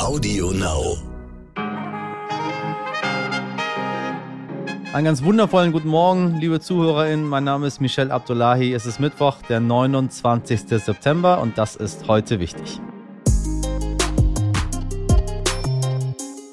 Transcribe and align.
Audio 0.00 0.50
Now. 0.50 0.96
Einen 4.94 5.04
ganz 5.04 5.22
wundervollen 5.22 5.72
guten 5.72 5.88
Morgen, 5.88 6.38
liebe 6.40 6.58
ZuhörerInnen. 6.58 7.28
Mein 7.28 7.44
Name 7.44 7.66
ist 7.66 7.82
Michel 7.82 8.10
Abdullahi. 8.10 8.72
Es 8.72 8.86
ist 8.86 8.98
Mittwoch, 8.98 9.36
der 9.50 9.60
29. 9.60 10.62
September 10.82 11.42
und 11.42 11.58
das 11.58 11.76
ist 11.76 12.08
heute 12.08 12.40
wichtig. 12.40 12.80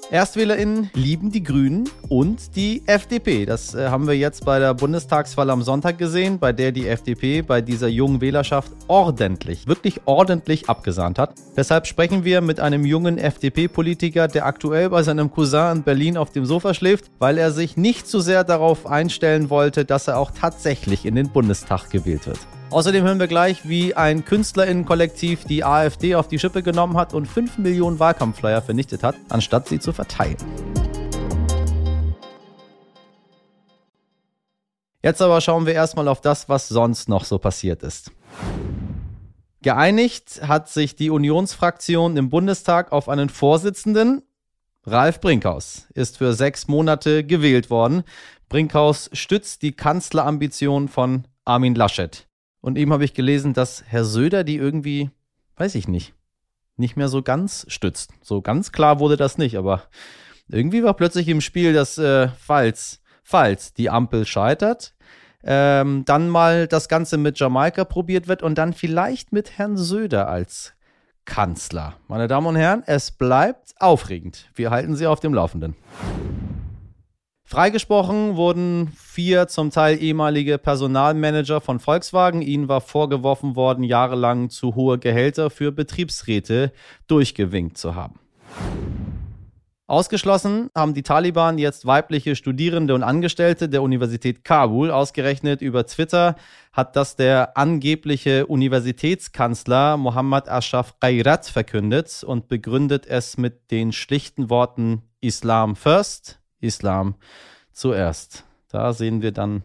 ErstwählerInnen 0.10 0.90
lieben 0.94 1.32
die 1.32 1.44
Grünen 1.44 1.90
und 2.08 2.56
die 2.56 2.82
FDP. 2.86 3.46
Das 3.46 3.76
äh, 3.76 3.90
haben 3.90 4.08
wir 4.08 4.18
jetzt 4.18 4.46
bei 4.46 4.58
der 4.58 4.74
Bundestagswahl 4.74 5.50
am 5.50 5.64
Sonntag 5.64 5.98
gesehen, 5.98 6.40
bei 6.40 6.54
der 6.54 6.72
die 6.72 6.88
FDP 6.88 7.42
bei 7.42 7.62
dieser 7.62 7.90
jungen 7.90 8.22
Wählerschaft 8.22 8.72
ordentlich, 8.88 9.68
wirklich 9.68 10.00
ordentlich 10.06 10.70
abgesahnt 10.70 11.20
hat. 11.20 11.36
Deshalb 11.58 11.88
sprechen 11.88 12.24
wir 12.24 12.40
mit 12.40 12.62
einem 12.62 12.86
jungen 12.86 13.18
FDP-Politiker, 13.18 14.30
der 14.30 14.46
aktuell 14.46 14.90
bei 14.90 15.04
seinem 15.04 15.30
Cousin 15.30 15.78
in 15.78 15.84
Berlin 15.84 16.16
auf 16.16 16.32
dem 16.32 16.46
Sofa 16.46 16.74
schläft, 16.74 17.12
weil 17.20 17.38
er 17.38 17.52
sich 17.52 17.76
nicht 17.76 18.08
zu 18.08 18.20
so 18.20 18.24
sehr 18.24 18.46
darauf 18.46 18.88
einstellen 18.88 19.50
wollte, 19.50 19.84
dass 19.84 20.08
er 20.08 20.20
auch 20.20 20.32
tatsächlich 20.32 21.06
in 21.06 21.16
den 21.16 21.30
Bundestag 21.30 21.90
gewählt 21.90 22.28
wird. 22.28 22.40
Außerdem 22.70 23.06
hören 23.06 23.20
wir 23.20 23.28
gleich, 23.28 23.68
wie 23.70 23.96
ein 23.96 24.26
Künstlerinnenkollektiv 24.26 25.46
die 25.46 25.64
AfD 25.64 26.16
auf 26.16 26.28
die 26.28 26.38
Schippe 26.38 26.62
genommen 26.62 26.98
hat 26.98 27.14
und 27.14 27.26
5 27.26 27.60
Millionen 27.60 27.98
Wahlkampfflyer 27.98 28.62
vernichtet 28.62 29.04
hat, 29.04 29.16
anstatt 29.30 29.70
sie 29.70 29.80
zu 29.80 29.94
verteilen. 29.94 30.36
Jetzt 35.02 35.22
aber 35.22 35.40
schauen 35.40 35.66
wir 35.66 35.74
erstmal 35.74 36.10
auf 36.10 36.20
das, 36.20 36.50
was 36.50 36.68
sonst 36.68 37.08
noch 37.08 37.24
so 37.24 37.38
passiert 37.38 37.84
ist. 37.84 38.12
Geeinigt 39.62 40.42
hat 40.46 40.68
sich 40.68 40.98
die 40.98 41.10
Unionsfraktion 41.10 42.18
im 42.18 42.30
Bundestag 42.30 42.92
auf 42.92 43.08
einen 43.08 43.30
Vorsitzenden. 43.30 44.24
Ralf 44.86 45.22
Brinkhaus 45.22 45.88
ist 45.94 46.18
für 46.18 46.34
sechs 46.34 46.68
Monate 46.68 47.24
gewählt 47.24 47.70
worden. 47.70 48.04
Brinkhaus 48.50 49.10
stützt 49.14 49.62
die 49.62 49.72
Kanzlerambition 49.72 50.90
von 50.90 51.24
Armin 51.46 51.76
Laschet. 51.76 52.27
Und 52.68 52.78
eben 52.78 52.92
habe 52.92 53.06
ich 53.06 53.14
gelesen, 53.14 53.54
dass 53.54 53.86
Herr 53.88 54.04
Söder 54.04 54.44
die 54.44 54.58
irgendwie, 54.58 55.10
weiß 55.56 55.74
ich 55.76 55.88
nicht, 55.88 56.14
nicht 56.76 56.98
mehr 56.98 57.08
so 57.08 57.22
ganz 57.22 57.66
stützt. 57.70 58.12
So 58.22 58.42
ganz 58.42 58.74
klar 58.74 59.00
wurde 59.00 59.16
das 59.16 59.38
nicht, 59.38 59.58
aber 59.58 59.84
irgendwie 60.50 60.84
war 60.84 60.94
plötzlich 60.94 61.30
im 61.30 61.40
Spiel, 61.40 61.72
dass 61.72 61.98
äh, 61.98 62.28
falls, 62.38 63.00
falls 63.24 63.72
die 63.72 63.90
Ampel 63.90 64.26
scheitert, 64.26 64.96
ähm, 65.46 66.04
dann 66.04 66.28
mal 66.28 66.68
das 66.68 66.90
Ganze 66.90 67.16
mit 67.18 67.40
Jamaika 67.40 67.86
probiert 67.86 68.28
wird 68.28 68.44
und 68.44 68.58
dann 68.58 68.74
vielleicht 68.74 69.32
mit 69.32 69.58
Herrn 69.58 69.78
Söder 69.78 70.28
als 70.28 70.74
Kanzler. 71.24 71.94
Meine 72.10 72.28
Damen 72.28 72.48
und 72.48 72.58
Herren, 72.58 72.84
es 72.86 73.12
bleibt 73.12 73.76
aufregend. 73.80 74.50
Wir 74.56 74.72
halten 74.72 74.94
Sie 74.98 75.08
auf 75.08 75.22
dem 75.22 75.34
Laufenden. 75.34 75.74
Freigesprochen 77.50 78.36
wurden 78.36 78.92
vier 78.98 79.48
zum 79.48 79.72
Teil 79.72 80.04
ehemalige 80.04 80.58
Personalmanager 80.58 81.62
von 81.62 81.80
Volkswagen. 81.80 82.42
Ihnen 82.42 82.68
war 82.68 82.82
vorgeworfen 82.82 83.56
worden, 83.56 83.86
jahrelang 83.86 84.50
zu 84.50 84.76
hohe 84.76 85.00
Gehälter 85.00 85.50
für 85.50 85.72
Betriebsräte 85.72 86.74
durchgewinkt 87.08 87.78
zu 87.78 87.96
haben. 87.96 88.20
Ausgeschlossen 89.88 90.70
haben 90.76 90.94
die 90.94 91.04
Taliban 91.04 91.58
jetzt 91.58 91.86
weibliche 91.86 92.36
Studierende 92.36 92.94
und 92.94 93.04
Angestellte 93.04 93.70
der 93.70 93.82
Universität 93.82 94.44
Kabul. 94.44 94.92
Ausgerechnet 94.92 95.62
über 95.62 95.86
Twitter 95.86 96.36
hat 96.74 96.98
das 96.98 97.16
der 97.16 97.58
angebliche 97.58 98.46
Universitätskanzler 98.48 99.96
Mohammad 99.96 100.50
Ashraf 100.50 101.00
Khairat 101.00 101.46
verkündet 101.46 102.26
und 102.28 102.50
begründet 102.50 103.06
es 103.06 103.38
mit 103.38 103.72
den 103.72 103.94
schlichten 103.94 104.50
Worten 104.50 105.04
Islam 105.22 105.78
first, 105.78 106.42
Islam 106.60 107.16
zuerst. 107.72 108.44
Da 108.70 108.94
sehen 108.94 109.22
wir 109.22 109.32
dann 109.32 109.64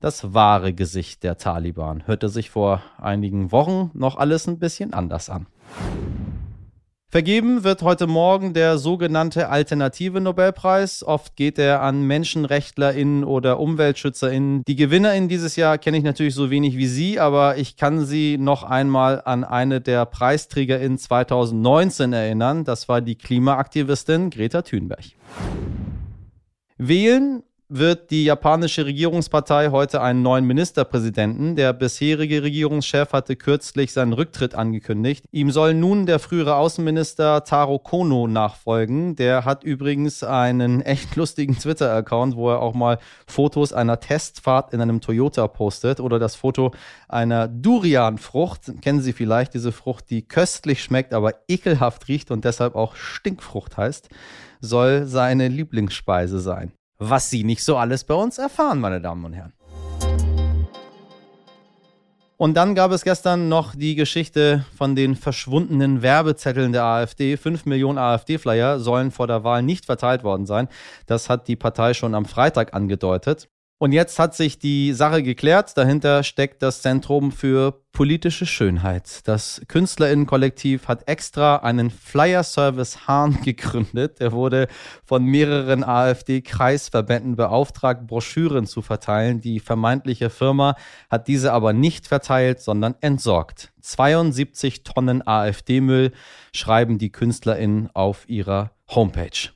das 0.00 0.34
wahre 0.34 0.74
Gesicht 0.74 1.22
der 1.22 1.38
Taliban. 1.38 2.06
Hörte 2.06 2.28
sich 2.28 2.50
vor 2.50 2.82
einigen 2.98 3.52
Wochen 3.52 3.90
noch 3.94 4.16
alles 4.16 4.46
ein 4.46 4.58
bisschen 4.58 4.92
anders 4.92 5.30
an. 5.30 5.46
Vergeben 7.14 7.62
wird 7.62 7.82
heute 7.82 8.08
Morgen 8.08 8.54
der 8.54 8.76
sogenannte 8.76 9.48
Alternative 9.48 10.20
Nobelpreis. 10.20 11.04
Oft 11.04 11.36
geht 11.36 11.60
er 11.60 11.80
an 11.80 12.02
MenschenrechtlerInnen 12.08 13.22
oder 13.22 13.60
UmweltschützerInnen. 13.60 14.64
Die 14.66 14.74
GewinnerInnen 14.74 15.28
dieses 15.28 15.54
Jahr 15.54 15.78
kenne 15.78 15.96
ich 15.96 16.02
natürlich 16.02 16.34
so 16.34 16.50
wenig 16.50 16.76
wie 16.76 16.88
Sie, 16.88 17.20
aber 17.20 17.56
ich 17.56 17.76
kann 17.76 18.04
Sie 18.04 18.36
noch 18.36 18.64
einmal 18.64 19.22
an 19.24 19.44
eine 19.44 19.80
der 19.80 20.06
PreisträgerInnen 20.06 20.98
2019 20.98 22.12
erinnern. 22.12 22.64
Das 22.64 22.88
war 22.88 23.00
die 23.00 23.14
Klimaaktivistin 23.14 24.30
Greta 24.30 24.62
Thunberg. 24.62 25.04
Wählen 26.78 27.42
wird 27.68 28.10
die 28.10 28.24
japanische 28.24 28.84
Regierungspartei 28.84 29.70
heute 29.70 30.00
einen 30.00 30.22
neuen 30.22 30.44
Ministerpräsidenten. 30.44 31.56
Der 31.56 31.72
bisherige 31.72 32.42
Regierungschef 32.42 33.12
hatte 33.12 33.36
kürzlich 33.36 33.92
seinen 33.92 34.12
Rücktritt 34.12 34.54
angekündigt. 34.54 35.24
Ihm 35.32 35.50
soll 35.50 35.74
nun 35.74 36.06
der 36.06 36.18
frühere 36.18 36.56
Außenminister 36.56 37.44
Taro 37.44 37.78
Kono 37.78 38.26
nachfolgen. 38.26 39.16
Der 39.16 39.44
hat 39.44 39.64
übrigens 39.64 40.22
einen 40.22 40.82
echt 40.82 41.16
lustigen 41.16 41.58
Twitter-Account, 41.58 42.36
wo 42.36 42.50
er 42.50 42.60
auch 42.60 42.74
mal 42.74 42.98
Fotos 43.26 43.72
einer 43.72 43.98
Testfahrt 43.98 44.72
in 44.72 44.80
einem 44.80 45.00
Toyota 45.00 45.48
postet 45.48 46.00
oder 46.00 46.18
das 46.18 46.36
Foto 46.36 46.72
einer 47.08 47.48
Durian-Frucht. 47.48 48.82
Kennen 48.82 49.00
Sie 49.00 49.12
vielleicht 49.12 49.54
diese 49.54 49.72
Frucht, 49.72 50.10
die 50.10 50.22
köstlich 50.22 50.82
schmeckt, 50.82 51.14
aber 51.14 51.32
ekelhaft 51.48 52.08
riecht 52.08 52.30
und 52.30 52.44
deshalb 52.44 52.74
auch 52.74 52.94
Stinkfrucht 52.94 53.76
heißt 53.76 54.10
soll 54.64 55.06
seine 55.06 55.48
Lieblingsspeise 55.48 56.40
sein. 56.40 56.72
Was 56.98 57.30
Sie 57.30 57.44
nicht 57.44 57.64
so 57.64 57.76
alles 57.76 58.04
bei 58.04 58.14
uns 58.14 58.38
erfahren, 58.38 58.80
meine 58.80 59.00
Damen 59.00 59.24
und 59.24 59.32
Herren. 59.32 59.52
Und 62.36 62.54
dann 62.54 62.74
gab 62.74 62.90
es 62.90 63.04
gestern 63.04 63.48
noch 63.48 63.74
die 63.74 63.94
Geschichte 63.94 64.64
von 64.76 64.96
den 64.96 65.14
verschwundenen 65.14 66.02
Werbezetteln 66.02 66.72
der 66.72 66.82
AfD. 66.82 67.36
Fünf 67.36 67.64
Millionen 67.64 67.98
AfD-Flyer 67.98 68.80
sollen 68.80 69.12
vor 69.12 69.26
der 69.26 69.44
Wahl 69.44 69.62
nicht 69.62 69.86
verteilt 69.86 70.24
worden 70.24 70.44
sein. 70.44 70.68
Das 71.06 71.30
hat 71.30 71.46
die 71.46 71.56
Partei 71.56 71.94
schon 71.94 72.14
am 72.14 72.24
Freitag 72.24 72.74
angedeutet. 72.74 73.48
Und 73.84 73.92
jetzt 73.92 74.18
hat 74.18 74.34
sich 74.34 74.58
die 74.58 74.94
Sache 74.94 75.22
geklärt. 75.22 75.76
Dahinter 75.76 76.22
steckt 76.22 76.62
das 76.62 76.80
Zentrum 76.80 77.32
für 77.32 77.82
politische 77.92 78.46
Schönheit. 78.46 79.20
Das 79.28 79.60
Künstlerinnenkollektiv 79.68 80.88
hat 80.88 81.06
extra 81.06 81.56
einen 81.56 81.90
Flyer-Service 81.90 83.06
Hahn 83.06 83.40
gegründet. 83.44 84.20
Der 84.20 84.32
wurde 84.32 84.68
von 85.04 85.26
mehreren 85.26 85.84
AfD-Kreisverbänden 85.84 87.36
beauftragt, 87.36 88.06
Broschüren 88.06 88.64
zu 88.64 88.80
verteilen. 88.80 89.42
Die 89.42 89.60
vermeintliche 89.60 90.30
Firma 90.30 90.76
hat 91.10 91.28
diese 91.28 91.52
aber 91.52 91.74
nicht 91.74 92.06
verteilt, 92.06 92.62
sondern 92.62 92.94
entsorgt. 93.02 93.70
72 93.82 94.84
Tonnen 94.84 95.28
AfD-Müll 95.28 96.12
schreiben 96.54 96.96
die 96.96 97.12
KünstlerInnen 97.12 97.90
auf 97.92 98.26
ihrer 98.30 98.70
Homepage. 98.88 99.50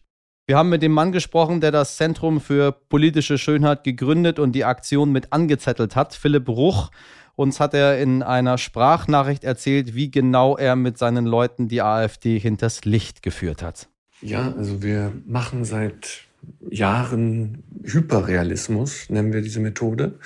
Wir 0.48 0.56
haben 0.56 0.70
mit 0.70 0.80
dem 0.80 0.92
Mann 0.92 1.12
gesprochen, 1.12 1.60
der 1.60 1.72
das 1.72 1.98
Zentrum 1.98 2.40
für 2.40 2.72
politische 2.72 3.36
Schönheit 3.36 3.84
gegründet 3.84 4.38
und 4.38 4.52
die 4.52 4.64
Aktion 4.64 5.12
mit 5.12 5.30
angezettelt 5.30 5.94
hat, 5.94 6.14
Philipp 6.14 6.48
Ruch. 6.48 6.90
Uns 7.36 7.60
hat 7.60 7.74
er 7.74 8.00
in 8.00 8.22
einer 8.22 8.56
Sprachnachricht 8.56 9.44
erzählt, 9.44 9.94
wie 9.94 10.10
genau 10.10 10.56
er 10.56 10.74
mit 10.74 10.96
seinen 10.96 11.26
Leuten 11.26 11.68
die 11.68 11.82
AfD 11.82 12.38
hinters 12.38 12.86
Licht 12.86 13.22
geführt 13.22 13.62
hat. 13.62 13.90
Ja, 14.22 14.54
also 14.56 14.82
wir 14.82 15.12
machen 15.26 15.66
seit 15.66 16.22
Jahren 16.70 17.62
Hyperrealismus, 17.84 19.10
nennen 19.10 19.34
wir 19.34 19.42
diese 19.42 19.60
Methode. 19.60 20.18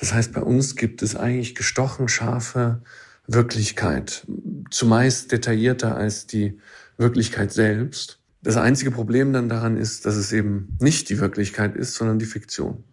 Das 0.00 0.14
heißt, 0.14 0.32
bei 0.32 0.40
uns 0.40 0.76
gibt 0.76 1.02
es 1.02 1.16
eigentlich 1.16 1.54
gestochen 1.54 2.08
scharfe 2.08 2.80
Wirklichkeit, 3.26 4.26
zumeist 4.70 5.32
detaillierter 5.32 5.96
als 5.96 6.26
die 6.26 6.58
Wirklichkeit 6.96 7.52
selbst. 7.52 8.20
Das 8.46 8.56
einzige 8.56 8.92
Problem 8.92 9.32
dann 9.32 9.48
daran 9.48 9.76
ist, 9.76 10.06
dass 10.06 10.14
es 10.14 10.30
eben 10.30 10.78
nicht 10.80 11.08
die 11.08 11.18
Wirklichkeit 11.18 11.74
ist, 11.74 11.94
sondern 11.94 12.20
die 12.20 12.26
Fiktion. 12.26 12.84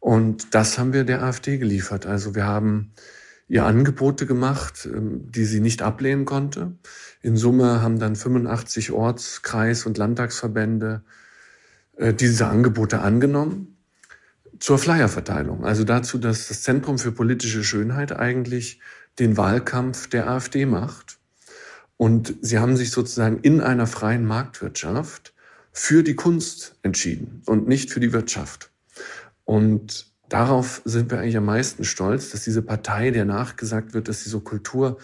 Und 0.00 0.54
das 0.54 0.78
haben 0.78 0.92
wir 0.92 1.04
der 1.04 1.22
AfD 1.22 1.56
geliefert. 1.56 2.04
Also 2.04 2.34
wir 2.34 2.44
haben 2.44 2.92
ihr 3.48 3.64
Angebote 3.64 4.26
gemacht, 4.26 4.86
ähm, 4.92 5.32
die 5.32 5.46
sie 5.46 5.60
nicht 5.60 5.80
ablehnen 5.80 6.26
konnte. 6.26 6.76
In 7.22 7.38
Summe 7.38 7.80
haben 7.80 7.98
dann 8.00 8.16
85 8.16 8.92
Orts-, 8.92 9.40
Kreis- 9.40 9.86
und 9.86 9.96
Landtagsverbände 9.96 11.02
äh, 11.96 12.12
diese 12.12 12.48
Angebote 12.48 13.00
angenommen 13.00 13.78
zur 14.58 14.76
Flyerverteilung. 14.76 15.64
Also 15.64 15.84
dazu, 15.84 16.18
dass 16.18 16.48
das 16.48 16.60
Zentrum 16.60 16.98
für 16.98 17.12
politische 17.12 17.64
Schönheit 17.64 18.12
eigentlich 18.12 18.78
den 19.18 19.38
Wahlkampf 19.38 20.10
der 20.10 20.28
AfD 20.28 20.66
macht 20.66 21.18
und 22.02 22.34
sie 22.40 22.58
haben 22.58 22.76
sich 22.76 22.90
sozusagen 22.90 23.38
in 23.42 23.60
einer 23.60 23.86
freien 23.86 24.24
Marktwirtschaft 24.26 25.34
für 25.70 26.02
die 26.02 26.16
Kunst 26.16 26.74
entschieden 26.82 27.42
und 27.46 27.68
nicht 27.68 27.92
für 27.92 28.00
die 28.00 28.12
Wirtschaft. 28.12 28.72
Und 29.44 30.12
darauf 30.28 30.82
sind 30.84 31.12
wir 31.12 31.20
eigentlich 31.20 31.36
am 31.36 31.44
meisten 31.44 31.84
stolz, 31.84 32.30
dass 32.30 32.42
diese 32.42 32.62
Partei, 32.62 33.12
der 33.12 33.24
nachgesagt 33.24 33.94
wird, 33.94 34.08
dass 34.08 34.24
sie 34.24 34.30
so 34.30 34.40
kultur- 34.40 34.98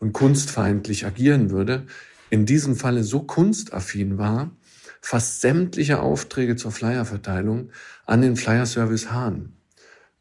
und 0.00 0.12
kunstfeindlich 0.12 1.06
agieren 1.06 1.50
würde, 1.50 1.86
in 2.30 2.46
diesem 2.46 2.74
Falle 2.74 3.04
so 3.04 3.20
kunstaffin 3.20 4.18
war, 4.18 4.50
fast 5.00 5.42
sämtliche 5.42 6.00
Aufträge 6.00 6.56
zur 6.56 6.72
Flyerverteilung 6.72 7.70
an 8.06 8.22
den 8.22 8.34
Flyer 8.34 8.66
Service 8.66 9.12
Hahn 9.12 9.52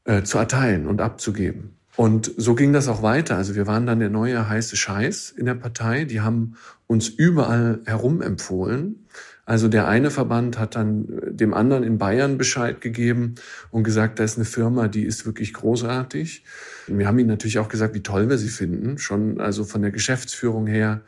äh, 0.03 0.21
zu 0.21 0.37
erteilen 0.37 0.85
und 0.85 1.01
abzugeben. 1.01 1.78
Und 1.99 2.31
so 2.37 2.55
ging 2.55 2.71
das 2.71 2.87
auch 2.87 3.03
weiter. 3.03 3.35
Also 3.35 3.55
wir 3.55 3.67
waren 3.67 3.85
dann 3.85 3.99
der 3.99 4.09
neue 4.09 4.47
heiße 4.47 4.77
Scheiß 4.77 5.31
in 5.31 5.45
der 5.45 5.55
Partei. 5.55 6.05
Die 6.05 6.21
haben 6.21 6.55
uns 6.87 7.09
überall 7.09 7.81
herum 7.83 8.21
empfohlen. 8.21 9.05
Also 9.45 9.67
der 9.67 9.85
eine 9.89 10.09
Verband 10.09 10.57
hat 10.57 10.77
dann 10.77 11.07
dem 11.29 11.53
anderen 11.53 11.83
in 11.83 11.97
Bayern 11.97 12.37
Bescheid 12.37 12.79
gegeben 12.79 13.35
und 13.69 13.83
gesagt, 13.83 14.17
da 14.17 14.23
ist 14.23 14.37
eine 14.37 14.45
Firma, 14.45 14.87
die 14.87 15.03
ist 15.03 15.25
wirklich 15.25 15.51
großartig. 15.51 16.45
Wir 16.87 17.05
haben 17.05 17.19
ihnen 17.19 17.27
natürlich 17.27 17.59
auch 17.59 17.67
gesagt, 17.67 17.93
wie 17.95 18.01
toll 18.01 18.29
wir 18.29 18.37
sie 18.37 18.47
finden. 18.47 18.97
Schon 18.97 19.41
also 19.41 19.65
von 19.65 19.81
der 19.81 19.91
Geschäftsführung 19.91 20.67
her, 20.67 21.01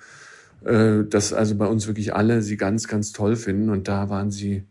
äh, 0.66 1.06
dass 1.10 1.32
also 1.32 1.56
bei 1.56 1.68
uns 1.68 1.88
wirklich 1.88 2.14
alle 2.14 2.42
sie 2.42 2.58
ganz, 2.58 2.90
ganz 2.90 3.14
toll 3.14 3.38
finden. 3.38 3.70
Und 3.70 3.88
da 3.88 4.10
waren 4.10 4.30
sie, 4.30 4.66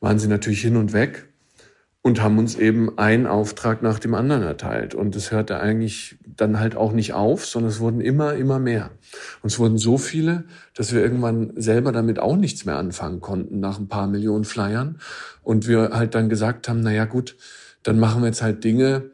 waren 0.00 0.18
sie 0.18 0.26
natürlich 0.26 0.60
hin 0.60 0.74
und 0.74 0.92
weg 0.92 1.28
und 2.02 2.20
haben 2.20 2.38
uns 2.38 2.56
eben 2.56 2.98
einen 2.98 3.26
Auftrag 3.26 3.80
nach 3.82 4.00
dem 4.00 4.14
anderen 4.14 4.42
erteilt. 4.42 4.94
Und 4.94 5.14
es 5.14 5.30
hörte 5.30 5.60
eigentlich 5.60 6.18
dann 6.26 6.58
halt 6.58 6.76
auch 6.76 6.92
nicht 6.92 7.12
auf, 7.14 7.46
sondern 7.46 7.70
es 7.70 7.78
wurden 7.78 8.00
immer, 8.00 8.34
immer 8.34 8.58
mehr. 8.58 8.90
Und 9.42 9.52
es 9.52 9.58
wurden 9.60 9.78
so 9.78 9.98
viele, 9.98 10.44
dass 10.74 10.92
wir 10.92 11.00
irgendwann 11.00 11.52
selber 11.54 11.92
damit 11.92 12.18
auch 12.18 12.36
nichts 12.36 12.64
mehr 12.64 12.76
anfangen 12.76 13.20
konnten 13.20 13.60
nach 13.60 13.78
ein 13.78 13.86
paar 13.86 14.08
Millionen 14.08 14.44
Flyern. 14.44 14.98
Und 15.44 15.68
wir 15.68 15.90
halt 15.92 16.16
dann 16.16 16.28
gesagt 16.28 16.68
haben, 16.68 16.80
na 16.80 16.92
ja, 16.92 17.04
gut, 17.04 17.36
dann 17.84 18.00
machen 18.00 18.22
wir 18.22 18.26
jetzt 18.26 18.42
halt 18.42 18.64
Dinge, 18.64 19.10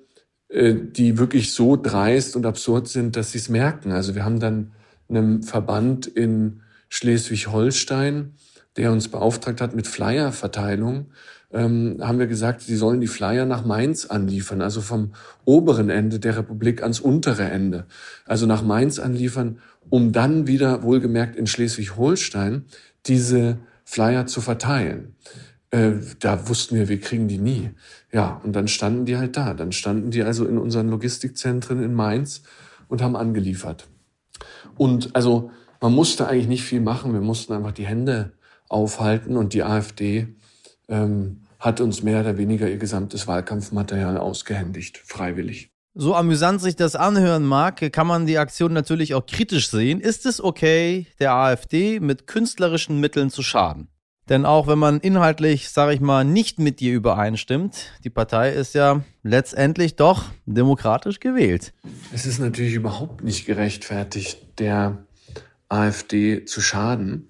äh, 0.48 0.74
die 0.74 1.18
wirklich 1.18 1.52
so 1.52 1.76
dreist 1.76 2.36
und 2.36 2.46
absurd 2.46 2.88
sind, 2.88 3.16
dass 3.16 3.32
sie 3.32 3.38
es 3.38 3.50
merken. 3.50 3.92
Also 3.92 4.14
wir 4.14 4.24
haben 4.24 4.40
dann 4.40 4.72
einem 5.10 5.42
Verband 5.42 6.06
in 6.06 6.62
Schleswig-Holstein, 6.88 8.32
der 8.78 8.92
uns 8.92 9.08
beauftragt 9.08 9.60
hat 9.60 9.74
mit 9.74 9.86
Flyerverteilung, 9.86 11.06
ähm, 11.52 11.96
haben 12.00 12.18
wir 12.18 12.26
gesagt, 12.26 12.60
sie 12.60 12.76
sollen 12.76 13.00
die 13.00 13.06
Flyer 13.06 13.46
nach 13.46 13.64
Mainz 13.64 14.06
anliefern, 14.06 14.60
also 14.60 14.80
vom 14.80 15.12
oberen 15.44 15.88
Ende 15.88 16.18
der 16.18 16.36
Republik 16.36 16.82
ans 16.82 17.00
untere 17.00 17.44
Ende. 17.44 17.86
Also 18.26 18.46
nach 18.46 18.62
Mainz 18.62 18.98
anliefern, 18.98 19.58
um 19.88 20.12
dann 20.12 20.46
wieder, 20.46 20.82
wohlgemerkt 20.82 21.36
in 21.36 21.46
Schleswig-Holstein, 21.46 22.64
diese 23.06 23.58
Flyer 23.84 24.26
zu 24.26 24.40
verteilen. 24.42 25.14
Äh, 25.70 25.92
da 26.20 26.48
wussten 26.48 26.76
wir, 26.76 26.88
wir 26.88 27.00
kriegen 27.00 27.28
die 27.28 27.38
nie. 27.38 27.70
Ja, 28.12 28.40
und 28.44 28.54
dann 28.54 28.68
standen 28.68 29.06
die 29.06 29.16
halt 29.16 29.36
da. 29.36 29.54
Dann 29.54 29.72
standen 29.72 30.10
die 30.10 30.22
also 30.22 30.46
in 30.46 30.58
unseren 30.58 30.88
Logistikzentren 30.88 31.82
in 31.82 31.94
Mainz 31.94 32.42
und 32.88 33.02
haben 33.02 33.16
angeliefert. 33.16 33.86
Und 34.76 35.14
also 35.16 35.50
man 35.80 35.94
musste 35.94 36.26
eigentlich 36.26 36.48
nicht 36.48 36.64
viel 36.64 36.80
machen. 36.80 37.12
Wir 37.12 37.20
mussten 37.20 37.52
einfach 37.52 37.72
die 37.72 37.86
Hände 37.86 38.32
aufhalten 38.68 39.36
und 39.36 39.54
die 39.54 39.62
AfD 39.62 40.34
ähm, 40.88 41.42
hat 41.58 41.80
uns 41.80 42.02
mehr 42.02 42.20
oder 42.20 42.38
weniger 42.38 42.68
ihr 42.68 42.78
gesamtes 42.78 43.26
Wahlkampfmaterial 43.26 44.16
ausgehändigt, 44.18 44.98
freiwillig. 44.98 45.70
So 45.94 46.14
amüsant 46.14 46.60
sich 46.60 46.76
das 46.76 46.94
anhören 46.94 47.44
mag, 47.44 47.92
kann 47.92 48.06
man 48.06 48.26
die 48.26 48.38
Aktion 48.38 48.72
natürlich 48.72 49.14
auch 49.14 49.26
kritisch 49.26 49.68
sehen. 49.68 50.00
Ist 50.00 50.26
es 50.26 50.40
okay, 50.42 51.06
der 51.18 51.32
AfD 51.32 51.98
mit 51.98 52.26
künstlerischen 52.26 53.00
Mitteln 53.00 53.30
zu 53.30 53.42
schaden? 53.42 53.88
Denn 54.28 54.44
auch 54.44 54.66
wenn 54.66 54.78
man 54.78 55.00
inhaltlich, 55.00 55.70
sage 55.70 55.94
ich 55.94 56.00
mal, 56.00 56.22
nicht 56.22 56.58
mit 56.58 56.80
dir 56.80 56.92
übereinstimmt, 56.92 57.92
die 58.04 58.10
Partei 58.10 58.52
ist 58.52 58.74
ja 58.74 59.02
letztendlich 59.22 59.96
doch 59.96 60.26
demokratisch 60.44 61.18
gewählt. 61.18 61.72
Es 62.12 62.26
ist 62.26 62.38
natürlich 62.38 62.74
überhaupt 62.74 63.24
nicht 63.24 63.46
gerechtfertigt, 63.46 64.38
der 64.58 64.98
AfD 65.68 66.44
zu 66.44 66.60
schaden. 66.60 67.28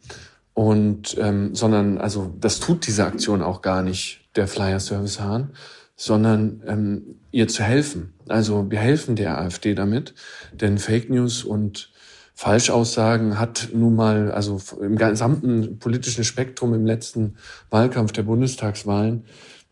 Und 0.59 1.17
ähm, 1.21 1.55
sondern, 1.55 1.99
also 1.99 2.35
das 2.41 2.59
tut 2.59 2.89
diese 2.89 3.05
Aktion 3.05 3.43
auch 3.43 3.63
gar 3.63 3.85
nicht, 3.85 4.23
der 4.35 4.49
Flyer 4.49 4.81
Service 4.81 5.21
Hahn, 5.21 5.53
sondern 5.95 6.65
ähm, 6.67 7.21
ihr 7.31 7.47
zu 7.47 7.63
helfen. 7.63 8.15
Also 8.27 8.69
wir 8.69 8.81
helfen 8.81 9.15
der 9.15 9.39
AfD 9.39 9.77
damit, 9.77 10.15
denn 10.51 10.79
Fake 10.79 11.11
News 11.11 11.45
und 11.45 11.93
Falschaussagen 12.35 13.39
hat 13.39 13.69
nun 13.73 13.95
mal, 13.95 14.33
also 14.33 14.61
im 14.81 14.97
gesamten 14.97 15.79
politischen 15.79 16.25
Spektrum 16.25 16.75
im 16.75 16.87
letzten 16.87 17.37
Wahlkampf 17.71 18.11
der 18.11 18.25
Bundestagswahlen 18.25 19.27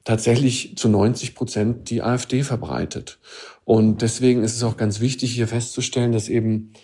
tatsächlich 0.04 0.76
zu 0.76 0.88
90 0.88 1.34
Prozent 1.34 1.90
die 1.90 2.02
AfD 2.02 2.44
verbreitet. 2.44 3.18
Und 3.64 4.02
deswegen 4.02 4.44
ist 4.44 4.54
es 4.54 4.62
auch 4.62 4.76
ganz 4.76 5.00
wichtig, 5.00 5.34
hier 5.34 5.48
festzustellen, 5.48 6.12
dass 6.12 6.28
eben 6.28 6.74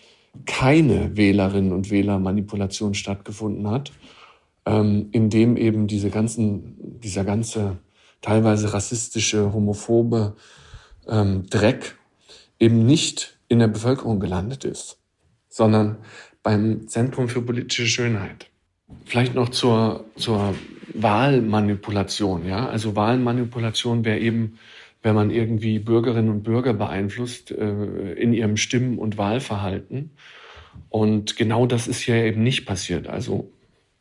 keine 0.46 1.17
Wählerinnen 1.17 1.73
und 1.73 1.90
Wählermanipulation 1.90 2.94
stattgefunden 2.94 3.69
hat, 3.70 3.93
ähm, 4.67 5.08
in 5.12 5.31
dem 5.31 5.56
eben 5.56 5.87
diese 5.87 6.11
ganzen, 6.11 7.00
dieser 7.00 7.25
ganze 7.25 7.79
teilweise 8.20 8.73
rassistische, 8.73 9.52
homophobe 9.52 10.37
ähm, 11.08 11.46
Dreck 11.50 11.96
eben 12.58 12.87
nicht 12.87 13.38
in 13.49 13.58
der 13.58 13.69
Bevölkerung 13.69 14.20
gelandet 14.20 14.64
ist, 14.64 14.99
sondern 15.49 15.99
beim 16.43 16.88
Zentrum 16.88 17.29
für 17.29 17.43
politische 17.43 17.87
Schönheit. 17.87 18.49
Vielleicht 19.05 19.34
noch 19.34 19.49
zur, 19.49 20.05
zur 20.17 20.55
Wahlmanipulation, 20.94 22.46
ja. 22.46 22.69
Also 22.69 22.96
Wahlmanipulation 22.96 24.05
wäre 24.05 24.19
eben 24.19 24.58
wenn 25.02 25.14
man 25.14 25.31
irgendwie 25.31 25.78
Bürgerinnen 25.78 26.31
und 26.31 26.43
Bürger 26.43 26.75
beeinflusst 26.75 27.50
äh, 27.50 28.12
in 28.12 28.32
ihrem 28.32 28.56
Stimmen- 28.56 28.99
und 28.99 29.19
Wahlverhalten. 29.19 30.10
Und 30.88 31.37
genau 31.37 31.66
das 31.66 31.88
ist 31.88 32.00
hier 32.00 32.16
eben 32.16 32.43
nicht 32.43 32.66
passiert. 32.66 33.08
Also 33.08 33.50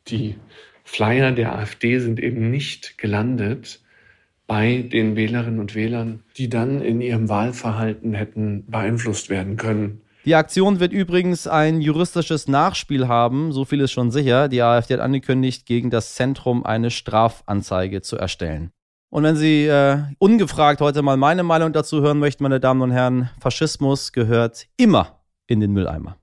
die 0.07 0.36
Flyer 0.83 1.31
der 1.31 1.56
AfD 1.56 2.00
sind 2.00 2.19
eben 2.19 2.51
nicht 2.51 2.98
gelandet 2.98 3.81
bei 4.48 4.81
den 4.81 5.15
Wählerinnen 5.15 5.59
und 5.59 5.75
Wählern, 5.75 6.24
die 6.38 6.50
dann 6.50 6.81
in 6.81 7.01
ihrem 7.01 7.30
Wahlverhalten 7.30 8.13
hätten 8.13 8.65
beeinflusst 8.68 9.30
werden 9.30 9.56
können. 9.56 10.01
Die 10.25 10.36
Aktion 10.36 10.80
wird 10.80 10.92
übrigens 10.92 11.47
ein 11.47 11.81
juristisches 11.81 12.47
Nachspiel 12.47 13.07
haben, 13.07 13.54
so 13.54 13.65
viel 13.65 13.80
ist 13.80 13.92
schon 13.92 14.12
sicher. 14.12 14.50
Die 14.50 14.62
AfD 14.62 14.94
hat 14.94 15.01
angekündigt, 15.01 15.65
gegen 15.65 15.89
das 15.89 16.13
Zentrum 16.13 16.63
eine 16.63 16.92
Strafanzeige 16.92 18.01
zu 18.01 18.18
erstellen. 18.18 18.71
Und 19.13 19.24
wenn 19.24 19.36
Sie 19.36 19.66
äh, 19.66 19.98
ungefragt 20.19 20.80
heute 20.80 21.02
mal 21.02 21.18
meine 21.18 21.44
Meinung 21.44 21.74
dazu 21.74 22.02
hören 22.02 22.18
möchten, 22.18 22.44
meine 22.44 22.62
Damen 22.62 22.81
und 22.81 22.92
Herren, 22.92 23.30
Faschismus 23.42 24.13
gehört 24.13 24.68
immer 24.78 25.19
in 25.48 25.60
den 25.60 25.74
Mülleimer. 25.74 26.16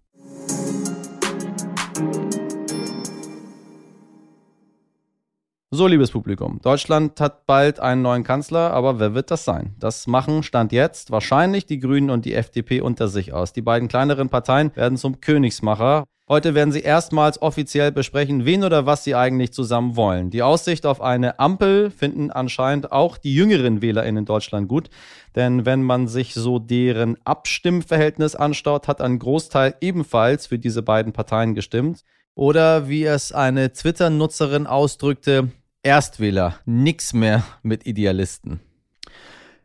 So, 5.70 5.86
liebes 5.86 6.12
Publikum, 6.12 6.60
Deutschland 6.62 7.20
hat 7.20 7.44
bald 7.44 7.78
einen 7.78 8.00
neuen 8.00 8.24
Kanzler, 8.24 8.70
aber 8.70 8.98
wer 8.98 9.12
wird 9.12 9.30
das 9.30 9.44
sein? 9.44 9.74
Das 9.78 10.06
machen 10.06 10.42
Stand 10.42 10.72
jetzt 10.72 11.10
wahrscheinlich 11.10 11.66
die 11.66 11.80
Grünen 11.80 12.08
und 12.08 12.24
die 12.24 12.32
FDP 12.32 12.80
unter 12.80 13.08
sich 13.08 13.34
aus. 13.34 13.52
Die 13.52 13.60
beiden 13.60 13.88
kleineren 13.88 14.30
Parteien 14.30 14.74
werden 14.74 14.96
zum 14.96 15.20
Königsmacher. 15.20 16.04
Heute 16.28 16.54
werden 16.54 16.72
sie 16.72 16.80
erstmals 16.80 17.40
offiziell 17.40 17.90
besprechen, 17.90 18.44
wen 18.44 18.62
oder 18.62 18.84
was 18.84 19.02
sie 19.02 19.14
eigentlich 19.14 19.54
zusammen 19.54 19.96
wollen. 19.96 20.28
Die 20.28 20.42
Aussicht 20.42 20.84
auf 20.84 21.00
eine 21.00 21.38
Ampel 21.38 21.90
finden 21.90 22.30
anscheinend 22.30 22.92
auch 22.92 23.16
die 23.16 23.34
jüngeren 23.34 23.80
WählerInnen 23.80 24.18
in 24.18 24.24
Deutschland 24.26 24.68
gut. 24.68 24.90
Denn 25.34 25.64
wenn 25.64 25.82
man 25.82 26.06
sich 26.06 26.34
so 26.34 26.58
deren 26.58 27.16
Abstimmverhältnis 27.24 28.34
anschaut, 28.34 28.88
hat 28.88 29.00
ein 29.00 29.18
Großteil 29.18 29.76
ebenfalls 29.80 30.46
für 30.46 30.58
diese 30.58 30.82
beiden 30.82 31.14
Parteien 31.14 31.54
gestimmt. 31.54 32.04
Oder 32.34 32.90
wie 32.90 33.04
es 33.04 33.32
eine 33.32 33.72
Twitter-Nutzerin 33.72 34.66
ausdrückte, 34.66 35.48
Erstwähler, 35.82 36.56
nix 36.66 37.14
mehr 37.14 37.42
mit 37.62 37.86
Idealisten. 37.86 38.60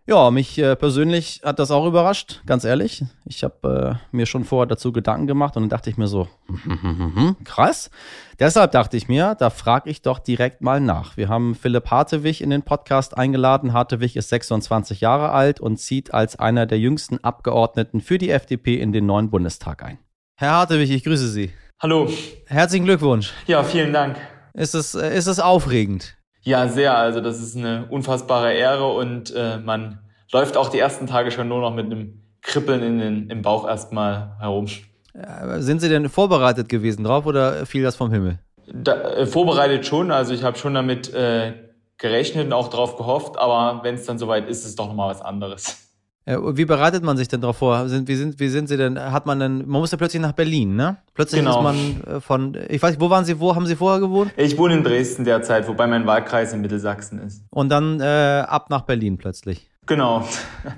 Ja, 0.05 0.31
mich 0.31 0.57
äh, 0.57 0.75
persönlich 0.75 1.39
hat 1.45 1.60
das 1.60 1.72
auch 1.72 1.86
überrascht, 1.86 2.41
ganz 2.45 2.65
ehrlich. 2.65 3.05
Ich 3.24 3.41
habe 3.45 4.00
äh, 4.12 4.15
mir 4.15 4.25
schon 4.25 4.43
vorher 4.43 4.67
dazu 4.67 4.91
Gedanken 4.91 5.27
gemacht 5.27 5.55
und 5.55 5.63
dann 5.63 5.69
dachte 5.69 5.89
ich 5.89 5.95
mir 5.95 6.07
so, 6.07 6.27
krass. 7.45 7.89
Deshalb 8.38 8.74
dachte 8.74 8.98
ich 8.98 9.07
mir, 9.07 9.36
da 9.39 9.50
frage 9.50 9.89
ich 9.89 10.01
doch 10.01 10.19
direkt 10.19 10.62
mal 10.62 10.81
nach. 10.81 11.15
Wir 11.15 11.29
haben 11.29 11.55
Philipp 11.55 11.89
Hartewig 11.89 12.41
in 12.41 12.50
den 12.50 12.63
Podcast 12.63 13.17
eingeladen. 13.17 13.72
Hartewig 13.72 14.17
ist 14.17 14.27
26 14.27 15.00
Jahre 15.00 15.31
alt 15.31 15.62
und 15.62 15.77
zieht 15.77 16.13
als 16.13 16.38
einer 16.38 16.65
der 16.65 16.79
jüngsten 16.79 17.24
Abgeordneten 17.24 18.01
für 18.01 18.17
die 18.17 18.31
FDP 18.31 18.81
in 18.81 18.91
den 18.91 19.05
neuen 19.05 19.29
Bundestag 19.29 19.83
ein. 19.83 20.00
Herr 20.36 20.51
Hartewig, 20.51 20.91
ich 20.91 21.05
grüße 21.05 21.29
Sie. 21.29 21.53
Hallo. 21.81 22.10
Herzlichen 22.48 22.83
Glückwunsch. 22.83 23.31
Ja, 23.48 23.63
vielen 23.63 23.93
Dank. 23.93 24.17
Ist 24.53 24.75
es, 24.75 24.95
äh, 24.95 25.17
ist 25.17 25.27
es 25.27 25.39
aufregend? 25.39 26.17
Ja, 26.43 26.67
sehr. 26.67 26.95
Also 26.97 27.21
das 27.21 27.41
ist 27.41 27.57
eine 27.57 27.88
unfassbare 27.89 28.53
Ehre 28.53 28.91
und 28.93 29.33
äh, 29.33 29.57
man 29.57 30.00
läuft 30.31 30.57
auch 30.57 30.69
die 30.69 30.79
ersten 30.79 31.07
Tage 31.07 31.31
schon 31.31 31.47
nur 31.47 31.62
noch 31.62 31.73
mit 31.73 31.85
einem 31.85 32.21
Kribbeln 32.41 32.83
in 32.83 33.00
den, 33.00 33.29
im 33.29 33.41
Bauch 33.41 33.67
erstmal 33.67 34.35
herum. 34.39 34.67
Sind 35.57 35.79
Sie 35.79 35.89
denn 35.89 36.09
vorbereitet 36.09 36.69
gewesen 36.69 37.03
drauf 37.03 37.25
oder 37.25 37.65
fiel 37.65 37.83
das 37.83 37.95
vom 37.95 38.12
Himmel? 38.12 38.39
Da, 38.67 38.93
äh, 39.13 39.25
vorbereitet 39.25 39.85
schon. 39.85 40.12
Also 40.12 40.33
ich 40.33 40.43
habe 40.43 40.57
schon 40.57 40.73
damit 40.73 41.13
äh, 41.13 41.53
gerechnet 41.97 42.47
und 42.47 42.53
auch 42.53 42.69
drauf 42.69 42.97
gehofft, 42.97 43.38
aber 43.38 43.83
wenn 43.83 43.95
es 43.95 44.05
dann 44.05 44.17
soweit 44.17 44.50
ist, 44.50 44.59
ist 44.59 44.65
es 44.65 44.75
doch 44.75 44.88
nochmal 44.88 45.09
was 45.09 45.21
anderes. 45.21 45.92
Äh, 46.25 46.37
wie 46.39 46.65
bereitet 46.65 47.03
man 47.03 47.17
sich 47.17 47.27
denn 47.27 47.41
darauf 47.41 47.57
vor? 47.57 47.85
Wie 47.85 48.15
sind, 48.15 48.39
wie 48.39 48.47
sind 48.47 48.67
Sie 48.67 48.77
denn? 48.77 48.99
Hat 48.99 49.25
man 49.25 49.39
denn, 49.39 49.57
man 49.67 49.81
muss 49.81 49.91
ja 49.91 49.97
plötzlich 49.97 50.21
nach 50.21 50.31
Berlin, 50.31 50.75
ne? 50.75 50.97
Plötzlich 51.13 51.41
genau. 51.41 51.57
ist 51.57 51.63
man 51.63 52.15
äh, 52.15 52.21
von, 52.21 52.57
ich 52.69 52.81
weiß 52.81 52.91
nicht, 52.91 53.01
wo 53.01 53.09
waren 53.09 53.25
Sie, 53.25 53.39
wo 53.39 53.55
haben 53.55 53.65
Sie 53.65 53.75
vorher 53.75 53.99
gewohnt? 53.99 54.31
Ich 54.37 54.57
wohne 54.57 54.75
in 54.75 54.83
Dresden 54.83 55.25
derzeit, 55.25 55.67
wobei 55.67 55.85
mein 55.87 56.05
Wahlkreis 56.07 56.53
in 56.53 56.61
Mittelsachsen 56.61 57.19
ist. 57.19 57.43
Und 57.49 57.69
dann 57.69 57.99
äh, 57.99 58.43
ab 58.47 58.69
nach 58.69 58.81
Berlin 58.81 59.17
plötzlich. 59.17 59.69
Genau. 59.85 60.25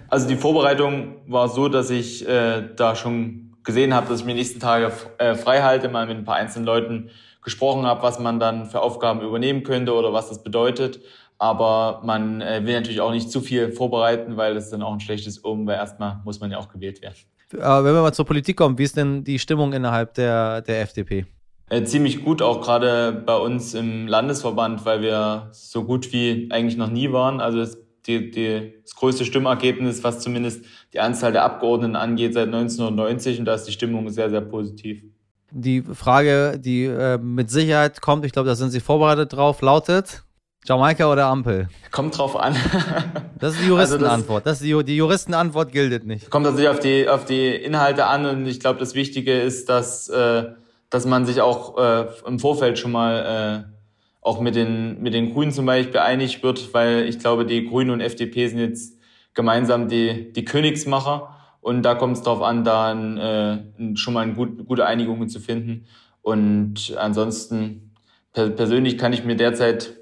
Also 0.10 0.28
die 0.28 0.36
Vorbereitung 0.36 1.18
war 1.28 1.48
so, 1.48 1.70
dass 1.70 1.92
ich 1.92 2.28
äh, 2.28 2.64
da 2.76 2.96
schon 2.96 3.56
gesehen 3.64 3.94
habe, 3.94 4.08
dass 4.08 4.22
ich 4.22 4.26
mir 4.26 4.34
die 4.34 4.40
nächsten 4.40 4.60
Tage 4.60 4.92
äh, 5.20 5.36
frei 5.36 5.62
halte, 5.62 5.90
mal 5.90 6.08
mit 6.08 6.18
ein 6.18 6.26
paar 6.26 6.36
einzelnen 6.36 6.66
Leuten 6.66 7.10
gesprochen 7.44 7.86
habe, 7.86 8.02
was 8.02 8.20
man 8.20 8.40
dann 8.40 8.66
für 8.66 8.82
Aufgaben 8.82 9.22
übernehmen 9.22 9.64
könnte 9.64 9.94
oder 9.94 10.12
was 10.12 10.30
das 10.30 10.42
bedeutet. 10.44 11.00
Aber 11.38 12.02
man 12.04 12.42
äh, 12.42 12.66
will 12.66 12.74
natürlich 12.74 13.02
auch 13.02 13.12
nicht 13.12 13.30
zu 13.30 13.42
viel 13.42 13.72
vorbereiten, 13.72 14.38
weil 14.38 14.54
das 14.54 14.66
ist 14.66 14.74
dann 14.74 14.82
auch 14.82 14.94
ein 14.94 15.00
schlechtes 15.00 15.44
Um, 15.44 15.68
weil 15.68 15.76
erstmal 15.76 16.22
muss 16.24 16.40
man 16.40 16.52
ja 16.52 16.58
auch 16.58 16.70
gewählt 16.70 17.02
werden. 17.02 17.16
Aber 17.62 17.86
wenn 17.86 17.94
wir 17.94 18.02
mal 18.02 18.14
zur 18.14 18.26
Politik 18.26 18.58
kommen, 18.58 18.78
wie 18.78 18.84
ist 18.84 18.98
denn 18.98 19.24
die 19.24 19.40
Stimmung 19.40 19.74
innerhalb 19.74 20.14
der, 20.14 20.62
der 20.62 20.82
FDP? 20.82 21.26
Äh, 21.70 21.84
ziemlich 21.84 22.24
gut, 22.24 22.42
auch 22.42 22.62
gerade 22.62 23.12
bei 23.12 23.36
uns 23.36 23.74
im 23.74 24.08
Landesverband, 24.08 24.86
weil 24.86 25.02
wir 25.02 25.50
so 25.52 25.84
gut 25.84 26.14
wie 26.14 26.48
eigentlich 26.52 26.78
noch 26.78 26.90
nie 26.90 27.12
waren. 27.12 27.42
Also 27.42 27.60
das, 27.60 27.78
die, 28.06 28.30
die, 28.30 28.74
das 28.84 28.96
größte 28.96 29.26
Stimmergebnis, 29.26 30.04
was 30.04 30.20
zumindest 30.20 30.66
die 30.94 31.00
Anzahl 31.00 31.32
der 31.32 31.44
Abgeordneten 31.44 31.96
angeht, 31.96 32.34
seit 32.34 32.48
1990 32.48 33.40
und 33.40 33.46
da 33.46 33.56
ist 33.56 33.64
die 33.64 33.72
Stimmung 33.72 34.10
sehr, 34.10 34.30
sehr 34.30 34.42
positiv. 34.42 35.04
Die 35.52 35.82
Frage, 35.82 36.60
die 36.60 36.84
äh, 36.84 37.18
mit 37.18 37.50
Sicherheit 37.50 38.02
kommt, 38.02 38.26
ich 38.26 38.32
glaube, 38.32 38.48
da 38.48 38.56
sind 38.56 38.72
Sie 38.72 38.80
vorbereitet 38.80 39.34
drauf, 39.34 39.62
lautet, 39.62 40.25
Jamaika 40.66 41.12
oder 41.12 41.28
Ampel? 41.28 41.68
Kommt 41.92 42.18
drauf 42.18 42.36
an. 42.36 42.56
das 43.40 43.54
ist 43.54 43.64
die 43.64 43.68
Juristenantwort. 43.68 44.46
Also 44.46 44.50
das, 44.50 44.60
das 44.60 44.68
ist 44.68 44.88
die, 44.88 44.98
Juristenantwort 44.98 45.72
gilt 45.72 46.06
nicht. 46.06 46.32
Kommt 46.32 46.46
natürlich 46.46 46.70
auf 46.70 46.80
die, 46.80 47.08
auf 47.08 47.26
die 47.26 47.50
Inhalte 47.50 48.08
an 48.08 48.26
und 48.26 48.48
ich 48.48 48.60
glaube, 48.60 48.80
das 48.80 48.96
Wichtige 48.96 49.40
ist, 49.40 49.70
dass, 49.70 50.10
äh, 50.10 50.46
dass 50.90 51.06
man 51.06 51.26
sich 51.26 51.42
auch 51.42 51.78
äh, 51.78 52.08
im 52.26 52.40
Vorfeld 52.40 52.80
schon 52.80 52.92
mal 52.92 53.68
äh, 53.68 53.76
auch 54.22 54.40
mit 54.40 54.56
den, 54.56 55.04
mit 55.04 55.14
den 55.14 55.34
Grünen 55.34 55.52
zum 55.52 55.68
Beispiel 55.68 56.00
einig 56.00 56.42
wird, 56.42 56.74
weil 56.74 57.08
ich 57.08 57.20
glaube, 57.20 57.46
die 57.46 57.68
Grünen 57.68 57.92
und 57.92 58.02
FDP 58.02 58.48
sind 58.48 58.58
jetzt 58.58 58.98
gemeinsam 59.36 59.88
die, 59.88 60.34
die 60.34 60.46
Königsmacher 60.46 61.30
und 61.62 61.84
da 61.84 61.94
kommt 61.94 62.18
es 62.18 62.24
darauf 62.24 62.42
an, 62.42 62.64
da 62.64 62.92
ein, 62.92 63.18
äh, 63.18 63.96
schon 63.96 64.16
mal 64.16 64.22
eine 64.22 64.34
gut, 64.34 64.66
gute 64.66 64.86
Einigungen 64.88 65.30
zu 65.30 65.40
finden. 65.40 65.86
Und 66.24 66.96
ansonsten 66.98 67.92
per 68.34 68.50
persönlich 68.50 68.98
kann 68.98 69.14
ich 69.14 69.24
mir 69.24 69.36
derzeit 69.36 69.96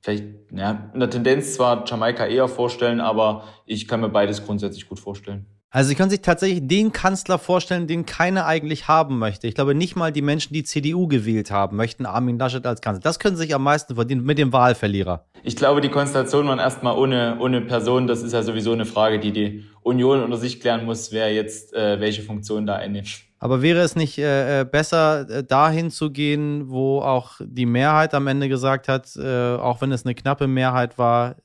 vielleicht 0.00 0.24
ja, 0.52 0.90
in 0.94 1.00
der 1.00 1.10
Tendenz 1.10 1.54
zwar 1.54 1.84
Jamaika 1.86 2.26
eher 2.26 2.48
vorstellen, 2.48 3.00
aber 3.00 3.44
ich 3.66 3.88
kann 3.88 4.00
mir 4.00 4.08
beides 4.08 4.44
grundsätzlich 4.44 4.88
gut 4.88 5.00
vorstellen. 5.00 5.46
Also 5.70 5.88
Sie 5.90 5.96
können 5.96 6.08
sich 6.08 6.22
tatsächlich 6.22 6.66
den 6.66 6.92
Kanzler 6.92 7.38
vorstellen, 7.38 7.86
den 7.86 8.06
keiner 8.06 8.46
eigentlich 8.46 8.88
haben 8.88 9.18
möchte. 9.18 9.46
Ich 9.46 9.54
glaube, 9.54 9.74
nicht 9.74 9.96
mal 9.96 10.12
die 10.12 10.22
Menschen, 10.22 10.54
die 10.54 10.64
CDU 10.64 11.08
gewählt 11.08 11.50
haben, 11.50 11.76
möchten 11.76 12.06
Armin 12.06 12.38
Laschet 12.38 12.66
als 12.66 12.80
Kanzler. 12.80 13.02
Das 13.02 13.18
können 13.18 13.36
Sie 13.36 13.42
sich 13.42 13.54
am 13.54 13.64
meisten 13.64 13.94
verdienen 13.94 14.24
mit 14.24 14.38
dem 14.38 14.50
Wahlverlierer. 14.54 15.26
Ich 15.42 15.56
glaube, 15.56 15.82
die 15.82 15.90
Konstellation 15.90 16.48
waren 16.48 16.58
erstmal 16.58 16.96
ohne, 16.96 17.36
ohne 17.38 17.60
Person. 17.60 18.06
Das 18.06 18.22
ist 18.22 18.32
ja 18.32 18.42
sowieso 18.42 18.72
eine 18.72 18.86
Frage, 18.86 19.18
die 19.18 19.32
die 19.32 19.64
Union 19.82 20.22
unter 20.22 20.38
sich 20.38 20.58
klären 20.60 20.86
muss, 20.86 21.12
wer 21.12 21.34
jetzt 21.34 21.74
äh, 21.74 22.00
welche 22.00 22.22
Funktion 22.22 22.64
da 22.64 22.76
einnimmt. 22.76 23.27
Aber 23.40 23.62
wäre 23.62 23.80
es 23.80 23.94
nicht 23.94 24.18
äh, 24.18 24.60
äh, 24.60 24.64
besser, 24.64 25.28
äh, 25.30 25.44
dahin 25.44 25.90
zu 25.90 26.10
gehen, 26.10 26.68
wo 26.70 27.00
auch 27.00 27.40
die 27.40 27.66
Mehrheit 27.66 28.14
am 28.14 28.26
Ende 28.26 28.48
gesagt 28.48 28.88
hat, 28.88 29.14
äh, 29.16 29.54
auch 29.56 29.80
wenn 29.80 29.92
es 29.92 30.04
eine 30.04 30.14
knappe 30.14 30.48
Mehrheit 30.48 30.98
war, 30.98 31.36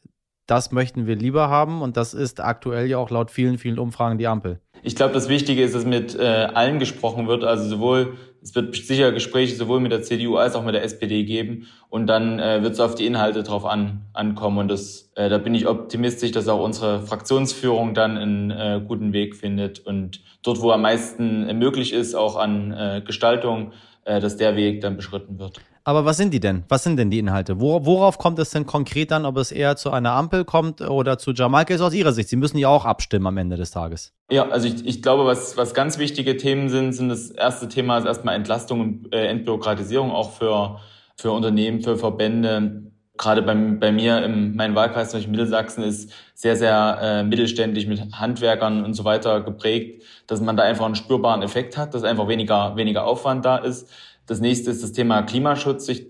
das 0.48 0.72
möchten 0.72 1.08
wir 1.08 1.16
lieber 1.16 1.50
haben 1.50 1.82
und 1.82 1.98
das 1.98 2.14
ist 2.14 2.40
aktuell 2.42 2.88
ja 2.88 2.98
auch 2.98 3.10
laut 3.10 3.32
vielen, 3.32 3.58
vielen 3.58 3.80
Umfragen 3.80 4.18
die 4.18 4.28
Ampel. 4.28 4.60
Ich 4.86 4.96
glaube, 4.96 5.14
das 5.14 5.30
Wichtige 5.30 5.64
ist, 5.64 5.74
dass 5.74 5.86
mit 5.86 6.16
äh, 6.20 6.24
allen 6.54 6.80
gesprochen 6.80 7.28
wird, 7.28 7.44
also 7.44 7.70
sowohl 7.70 8.18
es 8.42 8.54
wird 8.56 8.76
sicher 8.76 9.14
Gespräche 9.14 9.56
sowohl 9.56 9.80
mit 9.80 9.94
der 9.94 10.02
CDU 10.02 10.36
als 10.36 10.56
auch 10.56 10.66
mit 10.66 10.76
der 10.76 10.84
SPD 10.84 11.24
geben 11.24 11.68
und 11.90 12.08
dann 12.08 12.40
äh, 12.40 12.62
wird 12.62 12.74
es 12.74 12.82
auf 12.82 12.94
die 12.94 13.06
Inhalte 13.06 13.42
drauf 13.42 13.66
an, 13.66 14.02
ankommen 14.12 14.58
und 14.58 14.68
das, 14.68 15.12
äh, 15.16 15.30
da 15.30 15.38
bin 15.38 15.56
ich 15.56 15.66
optimistisch, 15.66 16.32
dass 16.32 16.50
auch 16.50 16.62
unsere 16.62 17.00
Fraktionsführung 17.02 17.94
dann 17.94 18.18
einen 18.18 18.52
äh, 18.52 18.82
guten 18.86 19.14
Weg 19.14 19.38
findet 19.38 19.80
und 19.80 20.20
dort, 20.44 20.60
wo 20.60 20.72
am 20.72 20.82
meisten 20.82 21.58
möglich 21.58 21.94
ist, 21.94 22.16
auch 22.16 22.36
an 22.36 22.74
äh, 22.74 23.02
Gestaltung, 23.06 23.72
äh, 24.04 24.20
dass 24.20 24.36
der 24.36 24.58
Weg 24.58 24.82
dann 24.82 24.98
beschritten 24.98 25.40
wird. 25.40 25.62
Aber 25.86 26.06
was 26.06 26.16
sind 26.16 26.34
die 26.34 26.40
denn? 26.40 26.64
Was 26.70 26.84
sind 26.84 26.98
denn 26.98 27.10
die 27.10 27.20
Inhalte? 27.20 27.60
worauf 27.60 28.18
kommt 28.18 28.40
es 28.40 28.52
denn 28.52 28.66
konkret 28.66 29.12
dann, 29.12 29.26
ob 29.26 29.36
es 29.38 29.52
eher 29.52 29.76
zu 29.76 29.92
einer 29.92 30.12
Ampel 30.12 30.46
kommt 30.46 30.80
oder 30.80 31.18
zu 31.18 31.32
Jamaika 31.32 31.74
ist 31.74 31.82
aus 31.82 31.94
Ihrer 31.94 32.14
Sicht? 32.14 32.30
Sie 32.30 32.38
müssen 32.38 32.58
ja 32.58 32.70
auch 32.70 32.86
abstimmen 32.86 33.28
am 33.28 33.38
Ende 33.38 33.58
des 33.58 33.72
Tages. 33.72 34.14
Ja, 34.32 34.48
also 34.48 34.68
ich, 34.68 34.86
ich 34.86 35.02
glaube, 35.02 35.26
was, 35.26 35.58
was 35.58 35.74
ganz 35.74 35.98
wichtige 35.98 36.38
Themen 36.38 36.70
sind, 36.70 36.94
sind 36.94 37.10
das 37.10 37.32
erste 37.32 37.68
Thema 37.68 37.98
ist 37.98 38.06
erstmal 38.06 38.36
Entlastung 38.36 38.80
und 38.80 39.14
äh, 39.14 39.28
Entbürokratisierung 39.28 40.12
auch 40.12 40.32
für, 40.32 40.80
für 41.18 41.32
Unternehmen, 41.32 41.82
für 41.82 41.98
Verbände. 41.98 42.84
Gerade 43.18 43.42
bei, 43.42 43.54
bei 43.54 43.92
mir 43.92 44.24
in 44.24 44.56
meinem 44.56 44.76
Wahlkreis 44.76 45.12
durch 45.12 45.28
Mittelsachsen 45.28 45.84
ist 45.84 46.12
sehr, 46.34 46.56
sehr 46.56 46.98
äh, 47.02 47.24
mittelständisch 47.24 47.88
mit 47.88 48.02
Handwerkern 48.14 48.86
und 48.86 48.94
so 48.94 49.04
weiter 49.04 49.42
geprägt, 49.42 50.04
dass 50.28 50.40
man 50.40 50.56
da 50.56 50.64
einfach 50.64 50.86
einen 50.86 50.96
spürbaren 50.96 51.42
Effekt 51.42 51.78
hat, 51.78 51.94
dass 51.94 52.04
einfach 52.04 52.30
weniger, 52.30 52.76
weniger 52.78 53.06
Aufwand 53.06 53.44
da 53.44 53.58
ist 53.58 53.90
das 54.26 54.40
nächste 54.40 54.72
ist 54.72 54.84
das 54.84 54.92
Thema 54.92 55.22
Klimaschutz. 55.24 55.88
Ich 55.90 56.08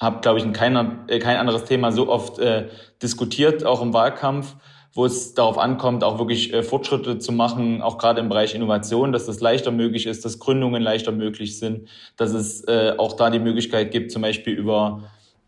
habe, 0.00 0.20
glaube 0.20 0.38
ich, 0.38 0.44
in 0.44 0.52
keiner, 0.52 1.04
äh, 1.08 1.18
kein 1.18 1.36
anderes 1.36 1.64
Thema 1.64 1.92
so 1.92 2.08
oft 2.08 2.38
äh, 2.38 2.68
diskutiert, 3.02 3.64
auch 3.64 3.82
im 3.82 3.92
Wahlkampf, 3.92 4.56
wo 4.92 5.04
es 5.04 5.34
darauf 5.34 5.58
ankommt, 5.58 6.04
auch 6.04 6.18
wirklich 6.18 6.52
äh, 6.52 6.62
Fortschritte 6.62 7.18
zu 7.18 7.32
machen, 7.32 7.82
auch 7.82 7.98
gerade 7.98 8.20
im 8.20 8.28
Bereich 8.28 8.54
Innovation, 8.54 9.12
dass 9.12 9.26
das 9.26 9.40
leichter 9.40 9.70
möglich 9.70 10.06
ist, 10.06 10.24
dass 10.24 10.38
Gründungen 10.38 10.82
leichter 10.82 11.12
möglich 11.12 11.58
sind, 11.58 11.88
dass 12.16 12.32
es 12.32 12.64
äh, 12.64 12.94
auch 12.96 13.14
da 13.14 13.30
die 13.30 13.38
Möglichkeit 13.38 13.90
gibt, 13.90 14.10
zum 14.10 14.22
Beispiel 14.22 14.54
über 14.54 15.02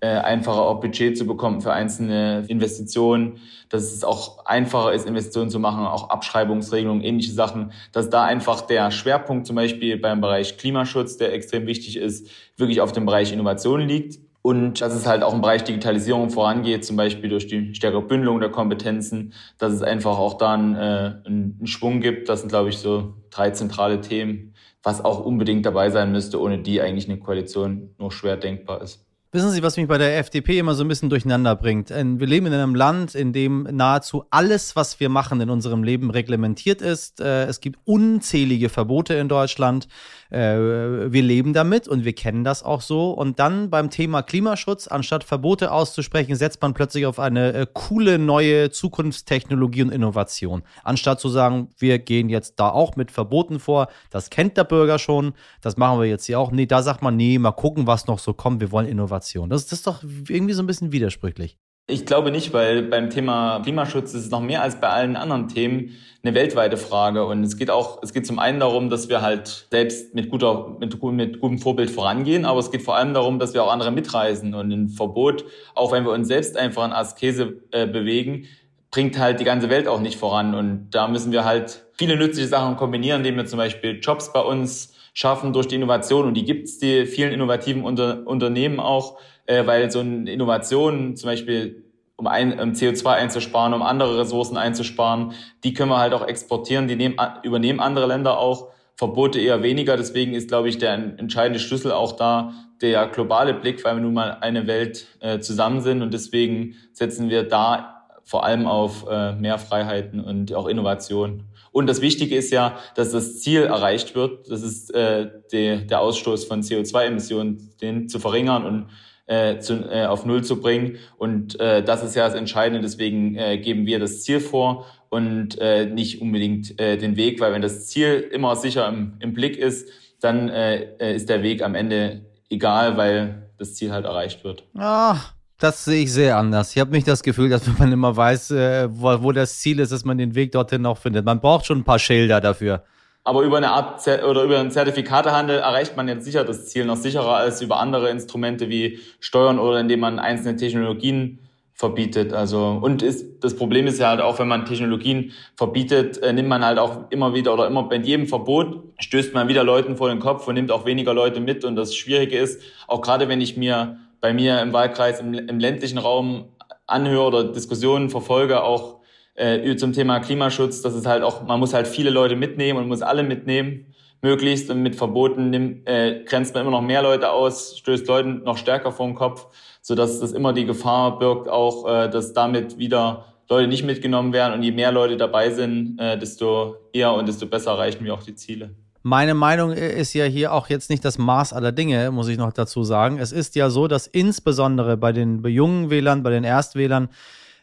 einfacher 0.07 0.63
auch 0.63 0.81
Budget 0.81 1.19
zu 1.19 1.27
bekommen 1.27 1.61
für 1.61 1.73
einzelne 1.73 2.45
Investitionen, 2.49 3.41
dass 3.69 3.93
es 3.93 4.05
auch 4.05 4.45
einfacher 4.47 4.93
ist, 4.93 5.07
Investitionen 5.07 5.51
zu 5.51 5.59
machen, 5.59 5.85
auch 5.87 6.11
Abschreibungsregelungen, 6.11 7.03
ähnliche 7.03 7.33
Sachen, 7.33 7.73
dass 7.93 8.09
da 8.09 8.25
einfach 8.25 8.61
der 8.63 8.91
Schwerpunkt 8.91 9.47
zum 9.47 9.57
Beispiel 9.57 9.99
beim 9.99 10.21
Bereich 10.21 10.57
Klimaschutz, 10.57 11.17
der 11.17 11.33
extrem 11.33 11.67
wichtig 11.67 11.97
ist, 11.97 12.31
wirklich 12.57 12.81
auf 12.81 12.93
dem 12.93 13.07
Bereich 13.07 13.33
Innovation 13.33 13.81
liegt. 13.81 14.21
Und 14.41 14.81
dass 14.81 14.95
es 14.95 15.07
halt 15.07 15.23
auch 15.23 15.35
im 15.35 15.41
Bereich 15.41 15.65
Digitalisierung 15.65 16.31
vorangeht, 16.31 16.85
zum 16.85 16.97
Beispiel 16.97 17.29
durch 17.29 17.49
die 17.49 17.75
stärkere 17.75 18.03
Bündelung 18.03 18.41
der 18.41 18.51
Kompetenzen, 18.51 19.35
dass 19.59 19.73
es 19.73 19.83
einfach 19.83 20.17
auch 20.19 20.39
da 20.39 20.55
einen, 20.55 20.75
äh, 20.77 21.15
einen 21.27 21.67
Schwung 21.67 22.01
gibt. 22.01 22.29
Das 22.29 22.41
sind, 22.41 22.49
glaube 22.49 22.69
ich, 22.69 22.79
so 22.79 23.15
drei 23.31 23.51
zentrale 23.51 24.01
Themen, 24.01 24.55
was 24.83 25.05
auch 25.05 25.25
unbedingt 25.25 25.67
dabei 25.67 25.91
sein 25.91 26.13
müsste, 26.13 26.41
ohne 26.41 26.59
die 26.59 26.81
eigentlich 26.81 27.09
eine 27.09 27.19
Koalition 27.19 27.95
nur 27.99 28.13
schwer 28.13 28.37
denkbar 28.37 28.81
ist. 28.81 29.08
Wissen 29.31 29.51
Sie, 29.51 29.63
was 29.63 29.77
mich 29.77 29.87
bei 29.87 29.99
der 29.99 30.17
FDP 30.17 30.59
immer 30.59 30.73
so 30.73 30.83
ein 30.83 30.89
bisschen 30.89 31.11
durcheinander 31.11 31.55
bringt? 31.55 31.91
Wir 31.91 32.27
leben 32.27 32.47
in 32.47 32.55
einem 32.55 32.75
Land, 32.75 33.15
in 33.15 33.35
dem 33.35 33.69
nahezu 33.71 34.25
alles, 34.31 34.75
was 34.75 35.01
wir 35.01 35.11
machen 35.11 35.39
in 35.43 35.51
unserem 35.51 35.83
Leben, 35.83 36.09
reglementiert 36.09 36.81
ist. 36.81 37.21
Äh, 37.21 37.45
es 37.45 37.61
gibt 37.61 37.79
unzählige 37.85 38.71
Verbote 38.71 39.13
in 39.13 39.29
Deutschland. 39.29 39.87
Äh, 40.31 41.13
wir 41.13 41.21
leben 41.21 41.53
damit 41.53 41.89
und 41.89 42.07
wir 42.07 42.15
kennen 42.15 42.43
das 42.43 42.63
auch 42.63 42.81
so. 42.81 43.11
Und 43.11 43.39
dann 43.39 43.69
beim 43.69 43.91
Thema 43.91 44.23
Klimaschutz, 44.23 44.89
anstatt 44.89 45.25
Verbote 45.25 45.73
auszusprechen, 45.73 46.35
setzt 46.35 46.63
man 46.63 46.73
plötzlich 46.73 47.05
auf 47.05 47.19
eine 47.19 47.53
äh, 47.53 47.67
coole 47.71 48.19
neue 48.19 48.71
Zukunftstechnologie 48.71 49.83
und 49.83 49.91
Innovation. 49.91 50.63
Anstatt 50.85 51.21
zu 51.21 51.29
sagen, 51.29 51.69
wir 51.77 51.99
gehen 51.99 52.31
jetzt 52.31 52.59
da 52.61 52.71
auch 52.71 52.97
mit 52.97 53.11
Verboten 53.11 53.61
vor, 53.61 53.89
das 54.09 54.31
kennt 54.31 54.57
der 54.57 54.65
Bürger 54.65 54.99
schon, 54.99 55.35
das 55.61 55.77
machen 55.77 56.01
wir 56.01 56.07
jetzt 56.07 56.25
hier 56.25 56.41
auch. 56.41 56.51
Nee, 56.51 56.65
da 56.65 56.81
sagt 56.81 57.03
man, 57.03 57.15
nee, 57.15 57.39
mal 57.39 57.53
gucken, 57.53 57.87
was 57.87 58.07
noch 58.07 58.21
so 58.21 58.33
kommt, 58.33 58.61
wir 58.63 58.73
wollen 58.73 58.87
Innovation. 58.87 59.18
Das, 59.51 59.67
das 59.67 59.81
ist 59.81 59.87
doch 59.87 60.03
irgendwie 60.29 60.55
so 60.55 60.63
ein 60.63 60.67
bisschen 60.67 60.93
widersprüchlich. 60.93 61.57
Ich 61.91 62.05
glaube 62.05 62.31
nicht, 62.31 62.53
weil 62.53 62.83
beim 62.83 63.09
Thema 63.09 63.61
Klimaschutz 63.61 64.13
ist 64.13 64.27
es 64.27 64.31
noch 64.31 64.43
mehr 64.43 64.61
als 64.61 64.79
bei 64.79 64.89
allen 64.89 65.17
anderen 65.17 65.49
Themen 65.49 65.97
eine 66.23 66.35
weltweite 66.35 66.77
Frage. 66.77 67.25
Und 67.25 67.43
es 67.43 67.57
geht 67.57 67.71
auch, 67.71 68.03
es 68.03 68.13
geht 68.13 68.27
zum 68.27 68.39
einen 68.39 68.61
darum, 68.61 68.91
dass 68.91 69.09
wir 69.09 69.23
halt 69.23 69.69
selbst 69.71 70.15
mit 70.15 70.29
guter, 70.29 70.77
mit, 70.79 71.03
mit 71.03 71.41
gutem 71.41 71.59
Vorbild 71.59 71.91
vorangehen, 71.91 72.45
aber 72.45 72.61
es 72.61 72.71
geht 72.71 72.83
vor 72.83 72.97
allem 72.97 73.15
darum, 73.15 73.39
dass 73.39 73.55
wir 73.55 73.65
auch 73.65 73.73
andere 73.73 73.91
mitreisen. 73.91 74.55
Und 74.55 74.71
ein 74.71 74.89
Verbot, 74.91 75.47
auch 75.75 75.91
wenn 75.91 76.05
wir 76.05 76.13
uns 76.13 76.29
selbst 76.29 76.59
einfach 76.59 76.85
in 76.85 76.93
Askese 76.93 77.63
äh, 77.71 77.87
bewegen, 77.87 78.45
bringt 78.91 79.19
halt 79.19 79.41
die 79.41 79.45
ganze 79.45 79.71
Welt 79.71 79.89
auch 79.89 80.01
nicht 80.01 80.19
voran. 80.19 80.55
Und 80.55 80.91
da 80.91 81.09
müssen 81.09 81.33
wir 81.33 81.45
halt 81.45 81.85
viele 81.99 82.17
nützliche 82.17 82.49
Sachen 82.49 82.77
kombinieren, 82.77 83.21
indem 83.21 83.37
wir 83.37 83.47
zum 83.47 83.59
Beispiel 83.59 84.01
Jobs 84.01 84.33
bei 84.33 84.41
uns 84.41 84.95
schaffen 85.15 85.53
durch 85.53 85.69
die 85.69 85.75
Innovation. 85.75 86.27
Und 86.27 86.35
die 86.35 86.45
gibt's 86.45 86.79
die 86.79 87.07
vielen 87.07 87.33
innovativen 87.33 87.85
Unter 87.85 88.27
Unternehmen 88.27 88.81
auch 88.81 89.19
äh, 89.49 89.67
weil 89.67 89.91
so 89.91 90.01
eine 90.01 90.31
Innovation 90.31 91.17
zum 91.17 91.31
Beispiel 91.31 91.85
um, 92.17 92.27
ein, 92.27 92.61
um 92.61 92.73
CO2 92.73 93.07
einzusparen, 93.07 93.75
um 93.75 93.83
andere 93.83 94.19
Ressourcen 94.19 94.57
einzusparen, 94.57 95.33
die 95.65 95.73
können 95.73 95.91
wir 95.91 95.99
halt 95.99 96.13
auch 96.13 96.27
exportieren, 96.27 96.87
die 96.87 96.97
nehmen, 96.97 97.17
übernehmen 97.43 97.81
andere 97.81 98.07
Länder 98.07 98.39
auch, 98.39 98.69
Verbote 98.95 99.41
eher 99.41 99.63
weniger. 99.63 99.97
Deswegen 99.97 100.35
ist, 100.35 100.49
glaube 100.49 100.69
ich, 100.69 100.79
der 100.79 100.93
entscheidende 100.95 101.61
Schlüssel 101.61 101.93
auch 101.93 102.13
da 102.13 102.53
der 102.83 103.07
globale 103.07 103.55
Blick, 103.55 103.85
weil 103.85 103.97
wir 103.97 104.03
nun 104.03 104.15
mal 104.15 104.39
eine 104.41 104.67
Welt 104.67 105.07
äh, 105.21 105.39
zusammen 105.39 105.81
sind 105.81 106.03
und 106.03 106.13
deswegen 106.13 106.75
setzen 106.93 107.31
wir 107.31 107.45
da 107.45 107.98
vor 108.29 108.45
allem 108.45 108.67
auf 108.67 109.07
äh, 109.09 109.33
mehr 109.33 109.57
Freiheiten 109.57 110.21
und 110.21 110.53
auch 110.53 110.67
Innovation. 110.67 111.45
Und 111.73 111.87
das 111.87 112.03
Wichtige 112.03 112.37
ist 112.37 112.51
ja, 112.51 112.77
dass 112.95 113.11
das 113.11 113.41
Ziel 113.41 113.63
erreicht 113.63 114.15
wird. 114.15 114.51
Das 114.51 114.61
ist 114.61 114.95
äh, 114.95 115.31
die, 115.51 115.87
der 115.87 116.03
Ausstoß 116.03 116.45
von 116.45 116.61
CO2-Emissionen, 116.61 117.71
den 117.81 118.07
zu 118.11 118.19
verringern 118.19 118.67
und 118.67 118.87
äh, 119.29 119.61
zu, 119.61 119.91
äh, 119.91 120.05
auf 120.05 120.27
Null 120.27 120.45
zu 120.45 120.61
bringen. 120.61 120.99
Und 121.17 121.59
äh, 121.59 121.83
das 121.83 122.05
ist 122.05 122.17
ja 122.17 122.27
das 122.27 122.35
Entscheidende. 122.35 122.83
Deswegen 122.83 123.35
äh, 123.35 123.57
geben 123.57 123.87
wir 123.87 123.99
das 123.99 124.23
Ziel 124.25 124.41
vor 124.41 124.85
und 125.09 125.59
äh, 125.59 125.87
nicht 125.87 126.21
unbedingt 126.21 126.79
äh, 126.79 126.99
den 126.99 127.17
Weg, 127.17 127.41
weil 127.41 127.55
wenn 127.55 127.63
das 127.63 127.87
Ziel 127.87 128.29
immer 128.31 128.57
sicher 128.57 128.87
im, 128.89 129.15
im 129.21 129.33
Blick 129.33 129.57
ist, 129.57 129.89
dann 130.21 130.51
äh, 130.51 130.83
äh 130.99 131.17
ist 131.17 131.31
der 131.31 131.43
Weg 131.43 131.63
am 131.63 131.75
Ende 131.75 132.27
egal, 132.51 132.99
weil 132.99 133.49
das 133.57 133.75
Ziel 133.75 133.91
halt 133.91 134.05
erreicht 134.05 134.45
wird. 134.45 134.65
Ach, 134.77 135.33
das 135.59 135.85
sehe 135.85 136.05
ich 136.05 136.13
sehr 136.13 136.37
anders. 136.37 136.75
Ich 136.75 136.81
habe 136.81 136.93
nicht 136.93 137.09
das 137.09 137.23
Gefühl, 137.23 137.49
dass 137.51 137.67
man 137.79 137.93
immer 137.93 138.17
weiß, 138.17 138.53
äh, 138.53 138.89
wo, 138.91 139.23
wo 139.23 139.33
das 139.33 139.59
Ziel 139.59 139.81
ist, 139.81 139.93
dass 139.93 140.05
man 140.05 140.17
den 140.17 140.35
Weg 140.35 140.53
dorthin 140.53 140.87
auch 140.87 140.99
findet. 140.99 141.25
Man 141.25 141.41
braucht 141.41 141.67
schon 141.67 141.79
ein 141.79 141.85
paar 141.85 141.99
Schilder 141.99 142.41
dafür. 142.41 142.85
Aber 143.25 143.43
über 143.43 143.59
eine 143.59 143.71
Art 143.71 144.07
oder 144.07 144.45
über 144.45 144.59
einen 144.59 144.71
Zertifikatehandel 144.71 145.59
erreicht 145.59 145.97
man 145.97 146.09
jetzt 146.09 146.25
sicher 146.25 146.45
das 146.45 146.69
Ziel 146.69 146.87
noch 146.87 146.97
sicherer 146.97 147.37
als 147.37 147.61
über 147.61 147.79
andere 147.79 148.09
Instrumente 148.09 148.71
wie 148.71 149.01
Steuern 149.21 149.59
oder 149.59 149.81
indem 149.81 150.01
man 150.01 150.19
einzelne 150.19 150.57
Technologien 150.57 151.41
verbietet. 151.75 152.33
Also 152.33 152.81
und 152.81 153.03
ist 153.03 153.45
das 153.45 153.55
Problem 153.55 153.87
ist 153.87 154.01
ja 154.01 154.09
halt 154.09 154.21
auch, 154.21 154.39
wenn 154.39 154.49
man 154.49 154.65
Technologien 154.65 155.33
verbietet, 155.57 156.23
äh, 156.23 156.33
nimmt 156.33 156.49
man 156.49 156.65
halt 156.65 156.79
auch 156.79 157.11
immer 157.11 157.35
wieder 157.35 157.53
oder 157.53 157.67
immer 157.67 157.83
bei 157.83 157.97
jedem 157.97 158.27
Verbot 158.27 158.83
stößt 158.99 159.35
man 159.35 159.47
wieder 159.49 159.63
Leuten 159.63 159.97
vor 159.97 160.09
den 160.09 160.21
Kopf 160.21 160.49
und 160.49 160.55
nimmt 160.55 160.73
auch 160.73 160.87
weniger 160.87 161.13
Leute 161.13 161.41
mit. 161.41 161.65
Und 161.65 161.77
das 161.77 161.95
Schwierige 161.95 162.39
ist, 162.39 162.63
auch 162.87 163.03
gerade 163.03 163.29
wenn 163.29 163.41
ich 163.41 163.57
mir 163.57 163.99
bei 164.21 164.33
mir 164.33 164.61
im 164.61 164.73
Wahlkreis 164.73 165.21
im, 165.21 165.35
im 165.35 165.59
ländlichen 165.59 165.99
Raum 165.99 166.49
anhöre 166.87 167.27
oder 167.27 167.45
Diskussionen 167.45 168.11
verfolge, 168.11 168.63
auch 168.63 168.99
äh, 169.35 169.77
zum 169.77 169.93
Thema 169.93 170.21
Klimaschutz, 170.21 170.83
dass 170.83 170.95
es 170.95 171.07
halt 171.07 171.23
auch, 171.23 171.47
man 171.47 171.61
muss 171.61 171.75
halt 171.75 171.87
viele 171.87 172.11
Leute 172.11 172.37
mitnehmen 172.37 172.79
und 172.79 172.89
muss 172.89 173.03
alle 173.03 173.23
mitnehmen, 173.23 173.95
möglichst. 174.21 174.71
Und 174.71 174.83
mit 174.83 174.97
Verboten 174.97 175.51
nimmt, 175.51 175.89
äh, 175.89 176.25
grenzt 176.25 176.55
man 176.55 176.63
immer 176.63 176.73
noch 176.73 176.83
mehr 176.83 177.03
Leute 177.03 177.31
aus, 177.31 177.79
stößt 177.79 178.07
Leuten 178.09 178.43
noch 178.43 178.57
stärker 178.57 178.93
vor 178.93 179.07
den 179.07 179.15
Kopf, 179.15 179.47
sodass 179.81 180.21
das 180.21 180.33
immer 180.33 180.53
die 180.53 180.67
Gefahr 180.67 181.19
birgt, 181.19 181.49
auch, 181.49 181.89
äh, 181.89 182.09
dass 182.09 182.33
damit 182.33 182.79
wieder 182.79 183.25
Leute 183.49 183.69
nicht 183.69 183.85
mitgenommen 183.85 184.33
werden. 184.33 184.55
Und 184.55 184.63
je 184.63 184.73
mehr 184.73 184.93
Leute 184.93 185.17
dabei 185.17 185.51
sind, 185.51 185.99
äh, 185.99 186.19
desto 186.19 186.77
eher 186.93 187.15
und 187.15 187.29
desto 187.29 187.47
besser 187.47 187.73
erreichen 187.73 188.05
wir 188.05 188.15
auch 188.15 188.23
die 188.23 188.35
Ziele. 188.35 188.75
Meine 189.03 189.35
Meinung 189.35 189.73
ist 189.73 190.13
ja 190.15 190.25
hier 190.25 190.53
auch 190.53 190.69
jetzt 190.69 190.91
nicht 190.91 191.05
das 191.05 191.19
Maß 191.19 191.53
aller 191.53 191.73
Dinge, 191.73 192.11
muss 192.11 192.29
ich 192.29 192.39
noch 192.39 192.53
dazu 192.53 192.85
sagen. 192.85 193.19
Es 193.19 193.33
ist 193.33 193.55
ja 193.55 193.71
so, 193.71 193.89
dass 193.89 194.07
insbesondere 194.07 194.97
bei 194.97 195.13
den 195.13 195.45
jungen 195.45 195.91
Wählern, 195.91 196.23
bei 196.23 196.31
den 196.31 196.45
Erstwählern, 196.45 197.09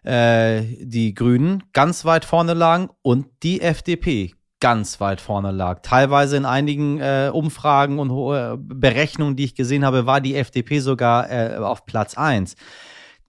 äh, 0.04 0.62
die 0.80 1.14
Grünen 1.14 1.64
ganz 1.74 2.06
weit 2.06 2.26
vorne 2.26 2.54
lagen 2.54 2.90
und 3.02 3.28
die 3.44 3.62
FDP 3.62 4.34
ganz 4.60 5.00
weit 5.02 5.22
vorne 5.22 5.52
lag. 5.52 5.82
Teilweise 5.82 6.38
in 6.38 6.46
einigen 6.46 7.00
äh, 7.00 7.30
Umfragen 7.32 8.00
und 8.00 8.10
äh, 8.10 8.58
Berechnungen, 8.58 9.36
die 9.36 9.44
ich 9.44 9.56
gesehen 9.56 9.86
habe, 9.86 10.06
war 10.06 10.22
die 10.22 10.36
FDP 10.36 10.80
sogar 10.80 11.30
äh, 11.30 11.58
auf 11.58 11.86
Platz 11.86 12.18
1. 12.18 12.56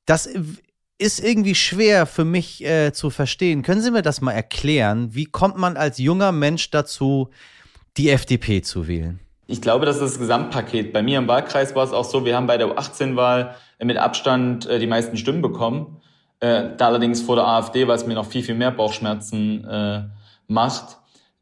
Das 0.07 0.29
ist 0.99 1.23
irgendwie 1.23 1.55
schwer 1.55 2.07
für 2.07 2.25
mich 2.25 2.65
äh, 2.65 2.93
zu 2.93 3.11
verstehen. 3.11 3.63
Können 3.63 3.83
Sie 3.83 3.91
mir 3.91 4.03
das 4.03 4.21
mal 4.21 4.33
erklären? 4.33 5.15
Wie 5.15 5.27
kommt 5.27 5.59
man 5.59 5.77
als 5.77 5.99
junger 5.99 6.33
Mensch 6.33 6.71
dazu, 6.71 7.31
die 7.97 8.11
FDP 8.11 8.63
zu 8.63 8.87
wählen? 8.89 9.21
Ich 9.47 9.63
glaube, 9.63 9.87
das 9.87 9.97
ist 9.97 10.03
das 10.03 10.19
Gesamtpaket. 10.19 10.93
Bei 10.93 11.03
mir 11.03 11.19
im 11.19 11.29
Wahlkreis 11.29 11.75
war 11.75 11.85
es 11.85 11.93
auch 11.93 12.05
so, 12.05 12.25
wir 12.25 12.37
haben 12.37 12.47
bei 12.47 12.59
der 12.59 12.69
U18-Wahl 12.69 13.55
mit 13.83 13.97
Abstand 13.97 14.67
äh, 14.67 14.79
die 14.79 14.89
meisten 14.89 15.17
Stimmen 15.17 15.41
bekommen. 15.41 16.01
Äh, 16.41 16.71
da 16.77 16.87
allerdings 16.87 17.23
vor 17.23 17.37
der 17.37 17.47
AfD, 17.47 17.87
was 17.87 18.07
mir 18.07 18.15
noch 18.15 18.27
viel, 18.27 18.43
viel 18.43 18.57
mehr 18.57 18.73
Bauchschmerzen 18.73 19.65
äh, 19.65 20.03
macht. 20.49 20.99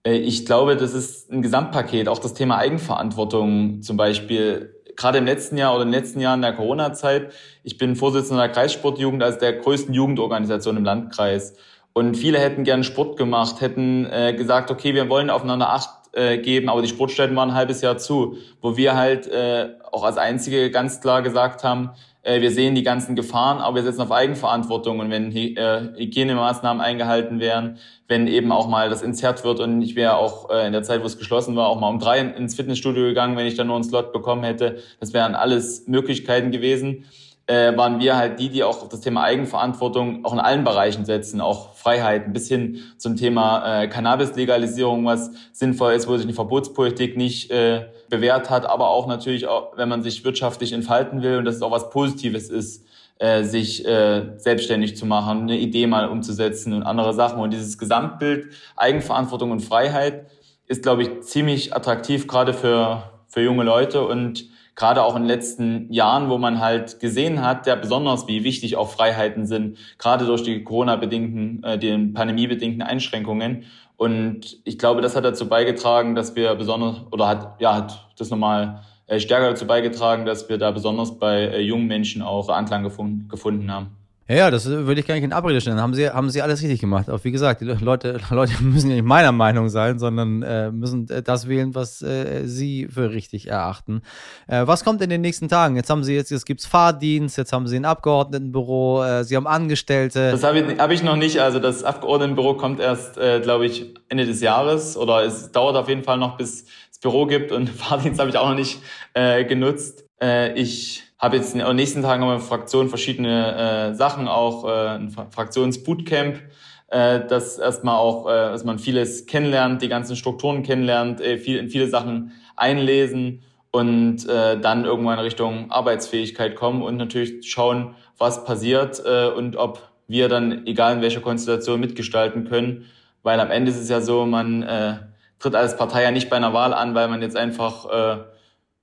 Äh, 0.07 0.19
ich 0.19 0.45
glaube, 0.45 0.77
das 0.77 0.93
ist 0.93 1.33
ein 1.33 1.43
Gesamtpaket. 1.43 2.09
Auch 2.09 2.19
das 2.19 2.35
Thema 2.35 2.59
Eigenverantwortung 2.59 3.83
zum 3.83 3.97
Beispiel. 3.97 4.75
Gerade 4.97 5.19
im 5.19 5.25
letzten 5.25 5.57
Jahr 5.57 5.75
oder 5.75 5.83
in 5.83 5.91
den 5.91 6.01
letzten 6.01 6.21
Jahren 6.21 6.43
der 6.43 6.53
Corona-Zeit. 6.53 7.33
Ich 7.65 7.79
bin 7.79 7.97
Vorsitzender 7.97 8.43
der 8.45 8.53
Kreissportjugend, 8.53 9.23
also 9.23 9.39
der 9.41 9.55
größten 9.55 9.95
Jugendorganisation 9.95 10.77
im 10.77 10.85
Landkreis. 10.85 11.57
Und 11.95 12.17
viele 12.17 12.39
hätten 12.39 12.65
gern 12.65 12.85
Sport 12.85 13.17
gemacht, 13.17 13.61
hätten 13.61 14.07
äh, 14.07 14.35
gesagt, 14.35 14.71
okay, 14.71 14.95
wir 14.95 15.09
wollen 15.09 15.31
aufeinander 15.31 15.71
Acht 15.71 16.04
äh, 16.15 16.39
geben, 16.39 16.69
aber 16.69 16.83
die 16.83 16.89
Sportstätten 16.89 17.37
waren 17.37 17.51
ein 17.51 17.55
halbes 17.55 17.81
Jahr 17.81 17.99
zu, 17.99 18.39
wo 18.61 18.77
wir 18.77 18.97
halt 18.97 19.27
äh, 19.27 19.71
auch 19.93 20.05
als 20.05 20.17
Einzige 20.17 20.71
ganz 20.71 21.01
klar 21.01 21.23
gesagt 21.23 21.65
haben, 21.65 21.91
äh, 22.25 22.41
wir 22.41 22.51
sehen 22.51 22.75
die 22.75 22.83
ganzen 22.83 23.15
Gefahren, 23.15 23.59
aber 23.59 23.77
wir 23.77 23.83
setzen 23.83 24.01
auf 24.01 24.11
Eigenverantwortung. 24.11 24.99
Und 24.99 25.11
wenn 25.11 25.35
äh, 25.35 25.81
Hygienemaßnahmen 25.97 26.83
eingehalten 26.83 27.39
werden, 27.39 27.79
wenn 28.09 28.27
eben 28.27 28.51
auch 28.51 28.67
mal 28.67 28.91
das 28.91 29.03
entzerrt 29.03 29.45
wird. 29.45 29.61
Und 29.61 29.83
ich 29.83 29.95
wäre 29.95 30.17
auch 30.17 30.51
äh, 30.51 30.67
in 30.67 30.73
der 30.73 30.83
Zeit, 30.83 31.03
wo 31.03 31.07
es 31.07 31.19
geschlossen 31.19 31.55
war, 31.55 31.69
auch 31.69 31.79
mal 31.79 31.89
um 31.89 31.99
drei 31.99 32.21
ins 32.21 32.55
Fitnessstudio 32.55 33.05
gegangen, 33.05 33.37
wenn 33.37 33.47
ich 33.47 33.55
dann 33.55 33.67
nur 33.67 33.77
einen 33.77 33.85
Slot 33.85 34.13
bekommen 34.13 34.43
hätte. 34.43 34.79
Das 35.01 35.13
wären 35.13 35.35
alles 35.35 35.87
Möglichkeiten 35.87 36.51
gewesen 36.51 37.05
äh, 37.47 37.77
waren 37.77 38.01
wir 38.01 38.17
halt 38.17 38.39
die, 38.41 38.49
die 38.49 38.65
auch 38.65 38.83
auf 38.83 38.89
das 38.89 39.01
Thema 39.01 39.23
Eigenverantwortung 39.23 40.25
auch 40.25 40.33
in 40.33 40.39
allen 40.39 40.65
Bereichen 40.65 41.05
setzen, 41.05 41.41
auch 41.41 41.75
Freiheiten 41.75 42.33
bis 42.33 42.49
hin 42.49 42.81
zum 42.97 43.17
Thema 43.17 43.83
äh, 43.83 43.89
Cannabis-Legalisierung, 43.89 45.05
was 45.05 45.31
sinnvoll 45.53 45.93
ist, 45.93 46.09
wo 46.09 46.17
sich 46.17 46.27
die 46.27 46.33
Verbotspolitik 46.33 47.17
nicht 47.17 47.51
äh, 47.51 47.87
bewährt 48.09 48.49
hat, 48.49 48.65
aber 48.65 48.89
auch 48.89 49.07
natürlich, 49.07 49.47
auch, 49.47 49.77
wenn 49.77 49.89
man 49.89 50.03
sich 50.03 50.25
wirtschaftlich 50.25 50.73
entfalten 50.73 51.23
will 51.23 51.39
und 51.39 51.45
dass 51.45 51.57
es 51.57 51.63
auch 51.63 51.71
was 51.71 51.91
Positives 51.91 52.49
ist, 52.49 52.85
äh, 53.19 53.45
sich 53.45 53.87
äh, 53.87 54.39
selbstständig 54.39 54.97
zu 54.97 55.07
machen, 55.07 55.43
eine 55.43 55.59
Idee 55.59 55.87
mal 55.87 56.09
umzusetzen 56.09 56.73
und 56.73 56.83
andere 56.83 57.15
Sachen. 57.15 57.41
Und 57.41 57.53
dieses 57.53 57.79
Gesamtbild 57.79 58.49
Eigenverantwortung 58.77 59.51
und 59.51 59.61
Freiheit 59.61 60.27
ist, 60.67 60.83
glaube 60.83 61.03
ich, 61.03 61.21
ziemlich 61.21 61.77
attraktiv 61.77 62.27
gerade 62.27 62.53
für, 62.53 63.05
für 63.29 63.41
junge 63.41 63.65
Leute. 63.65 64.05
Und 64.07 64.47
gerade 64.77 65.03
auch 65.03 65.17
in 65.17 65.23
den 65.23 65.29
letzten 65.29 65.93
Jahren, 65.93 66.29
wo 66.29 66.39
man 66.39 66.61
halt 66.61 67.01
gesehen 67.01 67.43
hat, 67.43 67.67
ja 67.67 67.75
besonders 67.75 68.27
wie 68.29 68.45
wichtig 68.45 68.77
auch 68.77 68.91
Freiheiten 68.91 69.47
sind, 69.47 69.79
gerade 69.99 70.27
durch 70.27 70.43
die 70.43 70.65
Corona-bedingten, 70.65 71.63
äh, 71.63 71.79
den 71.79 72.15
pandemiebedingten 72.15 72.83
Einschränkungen. 72.83 73.65
Und 73.97 74.59
ich 74.65 74.79
glaube, 74.79 75.01
das 75.01 75.15
hat 75.15 75.25
dazu 75.25 75.49
beigetragen, 75.49 76.15
dass 76.15 76.35
wir 76.35 76.55
besonders, 76.57 77.03
oder 77.13 77.29
hat, 77.29 77.61
ja, 77.61 77.75
hat 77.75 78.09
das 78.19 78.31
nochmal 78.31 78.83
äh, 79.07 79.21
stärker 79.21 79.51
dazu 79.51 79.67
beigetragen, 79.67 80.27
dass 80.27 80.49
wir 80.49 80.59
da 80.59 80.71
besonders 80.71 81.19
bei 81.19 81.43
äh, 81.43 81.61
jungen 81.61 81.87
Menschen 81.87 82.23
auch 82.23 82.49
Anklang 82.49 82.83
gefunden, 82.83 83.29
gefunden 83.29 83.71
haben. 83.71 83.97
Ja, 84.27 84.37
ja, 84.37 84.51
das 84.51 84.67
würde 84.67 85.01
ich 85.01 85.07
gar 85.07 85.15
nicht 85.17 85.25
in 85.25 85.35
Abrede 85.35 85.61
stellen. 85.61 85.79
Haben 85.79 85.93
sie, 85.93 86.09
haben 86.09 86.31
sie 86.31 86.41
alles 86.41 86.63
richtig 86.63 86.81
gemacht. 86.81 87.11
Auch 87.11 87.23
wie 87.25 87.31
gesagt, 87.31 87.61
die 87.61 87.67
Leute, 87.67 88.19
Leute 88.31 88.55
müssen 88.63 88.89
ja 88.89 88.97
nicht 88.97 89.05
meiner 89.05 89.33
Meinung 89.33 89.69
sein, 89.69 89.99
sondern 89.99 90.43
äh, 90.43 90.71
müssen 90.71 91.07
das 91.07 91.47
wählen, 91.47 91.75
was 91.75 92.01
äh, 92.01 92.47
sie 92.47 92.89
für 92.89 93.11
richtig 93.11 93.49
erachten. 93.49 94.01
Äh, 94.47 94.67
was 94.67 94.83
kommt 94.83 95.03
in 95.03 95.11
den 95.11 95.21
nächsten 95.21 95.49
Tagen? 95.49 95.77
Jetzt 95.77 95.91
haben 95.91 96.05
sie 96.05 96.15
jetzt, 96.15 96.31
jetzt 96.31 96.47
gibt's 96.47 96.65
Fahrdienst, 96.65 97.37
jetzt 97.37 97.53
haben 97.53 97.67
sie 97.67 97.77
ein 97.77 97.85
Abgeordnetenbüro, 97.85 99.05
äh, 99.05 99.25
sie 99.25 99.37
haben 99.37 99.47
Angestellte. 99.47 100.31
Das 100.31 100.43
habe 100.43 100.61
ich, 100.61 100.79
hab 100.79 100.91
ich 100.91 101.03
noch 101.03 101.17
nicht. 101.17 101.41
Also 101.41 101.59
das 101.59 101.85
Abgeordnetenbüro 101.85 102.57
kommt 102.57 102.81
erst, 102.81 103.19
äh, 103.19 103.41
glaube 103.41 103.67
ich, 103.67 103.93
Ende 104.09 104.25
des 104.25 104.41
Jahres 104.41 104.97
oder 104.97 105.23
es 105.25 105.53
dauert 105.53 105.77
auf 105.77 105.91
jeden 105.91 106.03
Fall 106.03 106.17
noch, 106.17 106.39
bis 106.39 106.65
es 106.91 106.99
Büro 106.99 107.27
gibt 107.27 107.53
und 107.53 107.69
Fahrdienst 107.69 108.19
habe 108.19 108.31
ich 108.31 108.39
auch 108.39 108.49
noch 108.49 108.57
nicht 108.57 108.81
äh, 109.13 109.45
genutzt. 109.45 110.07
Äh, 110.19 110.59
ich 110.59 111.04
habe 111.19 111.37
jetzt 111.37 111.55
in 111.55 111.61
den 111.61 111.77
nächsten 111.77 112.03
Tagen 112.03 112.21
nochmal 112.21 112.41
Fraktion 112.41 112.89
verschiedene 112.89 113.91
äh, 113.91 113.95
Sachen, 113.95 114.29
auch 114.29 114.65
äh, 114.65 114.97
ein 114.97 115.11
Fraktionsbootcamp, 115.11 116.41
äh, 116.89 117.21
das 117.27 117.59
erstmal 117.59 117.97
auch, 117.97 118.27
äh, 118.27 118.31
dass 118.31 118.65
man 118.65 118.79
vieles 118.79 119.27
kennenlernt, 119.27 119.83
die 119.83 119.89
ganzen 119.89 120.17
Strukturen 120.17 120.63
kennenlernt, 120.63 121.21
äh, 121.21 121.39
viel, 121.39 121.59
in 121.59 121.71
viele 121.71 121.89
Sachen 121.89 122.33
einlesen 122.57 123.43
und 123.71 124.29
äh, 124.29 124.59
dann 124.61 124.85
irgendwann 124.85 125.19
Richtung 125.19 125.71
Arbeitsfähigkeit 125.71 126.55
kommen 126.57 126.83
und 126.83 126.97
natürlich 126.97 127.51
schauen, 127.51 127.95
was 128.19 128.45
passiert 128.45 129.03
äh, 129.05 129.29
und 129.29 129.57
ob 129.57 129.91
wir 130.07 130.29
dann, 130.29 130.67
egal 130.67 130.95
in 130.95 131.03
welcher 131.03 131.21
Konstellation, 131.21 131.81
mitgestalten 131.81 132.49
können. 132.49 132.85
Weil 133.23 133.41
am 133.41 133.51
Ende 133.51 133.71
ist 133.71 133.81
es 133.81 133.89
ja 133.89 134.01
so, 134.01 134.27
man 134.27 134.63
äh, 134.63 134.97
tritt 135.39 135.55
als 135.55 135.77
Partei 135.77 136.03
ja 136.03 136.11
nicht 136.11 136.31
bei 136.31 136.37
einer 136.37 136.53
Wahl 136.53 136.75
an, 136.75 136.95
weil 136.95 137.09
man 137.09 137.23
jetzt 137.23 137.37
einfach 137.37 137.87
äh, 137.91 138.19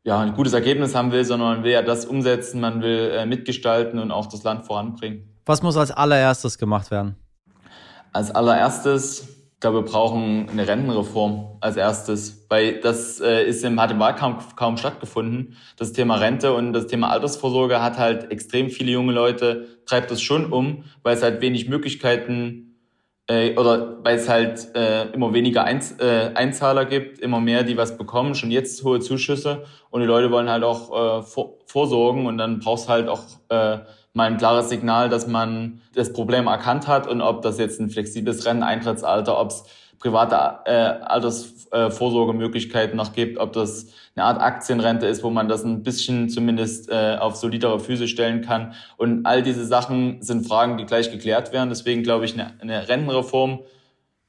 ja, 0.04 0.20
ein 0.20 0.34
gutes 0.34 0.54
Ergebnis 0.54 0.96
haben 0.96 1.12
will, 1.12 1.24
sondern 1.24 1.56
man 1.56 1.64
will 1.64 1.72
ja 1.72 1.82
das 1.82 2.06
umsetzen, 2.06 2.60
man 2.60 2.82
will 2.82 3.12
äh, 3.14 3.26
mitgestalten 3.26 4.00
und 4.00 4.12
auch 4.12 4.26
das 4.28 4.44
Land 4.44 4.66
voranbringen. 4.66 5.28
Was 5.46 5.62
muss 5.62 5.78
als 5.78 5.92
allererstes 5.92 6.58
gemacht 6.58 6.92
werden? 6.92 7.16
Als 8.14 8.32
allererstes, 8.32 9.28
ich 9.54 9.60
glaube, 9.60 9.80
wir 9.80 9.86
brauchen 9.86 10.50
eine 10.50 10.68
Rentenreform 10.68 11.58
als 11.62 11.78
erstes, 11.78 12.46
weil 12.50 12.82
das 12.82 13.22
äh, 13.22 13.44
ist 13.44 13.64
im, 13.64 13.80
hat 13.80 13.92
im 13.92 14.00
Wahlkampf 14.00 14.56
kaum 14.56 14.78
stattgefunden. 14.78 15.56
Das 15.78 15.94
Thema 15.94 16.16
Rente 16.16 16.54
und 16.54 16.74
das 16.74 16.88
Thema 16.88 17.10
Altersvorsorge 17.12 17.82
hat 17.82 17.98
halt 17.98 18.32
extrem 18.32 18.70
viele 18.70 18.92
junge 18.92 19.14
Leute, 19.14 19.68
treibt 19.86 20.10
das 20.12 20.22
schon 20.22 20.52
um, 20.52 20.84
weil 21.04 21.16
es 21.16 21.24
halt 21.24 21.42
wenig 21.42 21.70
Möglichkeiten 21.70 22.71
äh, 23.32 23.56
oder 23.58 24.04
weil 24.04 24.18
es 24.18 24.28
halt 24.28 24.76
äh, 24.76 25.06
immer 25.14 25.34
weniger 25.34 25.64
Einz 25.64 25.96
äh, 26.00 26.32
Einzahler 26.34 26.86
gibt, 26.86 27.20
immer 27.20 27.40
mehr, 27.40 27.64
die 27.64 27.78
was 27.78 27.98
bekommen, 27.98 28.36
schon 28.36 28.52
jetzt 28.52 28.84
hohe 28.84 29.00
Zuschüsse. 29.00 29.64
Und 29.90 30.02
die 30.02 30.08
Leute 30.08 30.32
wollen 30.32 30.50
halt 30.50 30.64
auch 30.64 31.20
äh, 31.20 31.24
vor 31.24 31.54
vorsorgen. 31.66 32.26
Und 32.26 32.38
dann 32.38 32.60
brauchst 32.60 32.90
halt 32.90 33.08
auch 33.08 33.24
äh, 33.50 33.78
mal 34.14 34.28
ein 34.28 34.38
klares 34.38 34.68
Signal, 34.68 35.08
dass 35.08 35.28
man 35.28 35.82
das 35.96 36.12
Problem 36.12 36.48
erkannt 36.48 36.88
hat. 36.88 37.08
Und 37.08 37.22
ob 37.22 37.42
das 37.42 37.58
jetzt 37.58 37.80
ein 37.80 37.90
flexibles 37.90 38.46
Renteneintrittsalter, 38.46 39.40
ob 39.40 39.52
es 39.52 39.64
private 40.02 40.60
äh, 40.66 40.72
Altersvorsorgemöglichkeiten 40.72 42.98
noch 42.98 43.14
gibt, 43.14 43.38
ob 43.38 43.54
das 43.54 43.88
eine 44.16 44.26
Art 44.26 44.42
Aktienrente 44.42 45.06
ist, 45.06 45.24
wo 45.24 45.30
man 45.30 45.48
das 45.48 45.64
ein 45.64 45.84
bisschen 45.84 46.28
zumindest 46.30 46.90
äh, 46.90 47.18
auf 47.20 47.38
solidere 47.38 47.80
Füße 47.80 48.08
stellen 48.08 48.42
kann. 48.42 48.74
Und 48.98 49.26
all 49.26 49.44
diese 49.44 49.66
Sachen 49.66 50.22
sind 50.22 50.48
Fragen, 50.48 50.78
die 50.78 50.86
gleich 50.86 51.12
geklärt 51.12 51.54
werden. 51.54 51.70
Deswegen 51.70 52.04
glaube 52.04 52.26
ich, 52.26 52.34
eine, 52.34 52.60
eine 52.60 52.90
Rentenreform 52.90 53.60